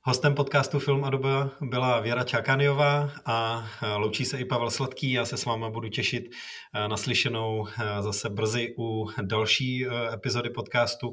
Hostem 0.04 0.36
podcastu 0.36 0.80
Film 0.80 1.04
a 1.04 1.10
doba 1.10 1.52
byla 1.62 2.00
Věra 2.00 2.24
Čákaniová 2.24 3.12
a 3.26 3.68
loučí 3.98 4.26
se 4.26 4.40
i 4.40 4.46
Pavel 4.46 4.70
Sladký. 4.70 5.12
Já 5.12 5.26
se 5.26 5.38
s 5.38 5.46
váma 5.46 5.70
budu 5.70 5.90
těšit 5.90 6.24
na 6.88 6.98
slyšenou 6.98 7.68
zase 8.00 8.30
brzy 8.30 8.76
u 8.78 9.08
další 9.22 9.86
epizody 10.14 10.50
podcastu, 10.50 11.12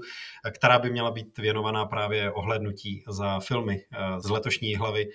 která 0.55 0.79
by 0.79 0.91
měla 0.91 1.11
být 1.11 1.39
věnovaná 1.39 1.85
právě 1.87 2.33
ohlednutí 2.33 3.05
za 3.09 3.41
filmy 3.41 3.77
z 4.19 4.31
letošní 4.31 4.75
hlavy 4.75 5.07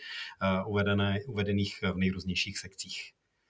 uvedené, 0.68 1.20
uvedených 1.28 1.76
v 1.94 1.98
nejrůznějších 1.98 2.58
sekcích. 2.58 3.12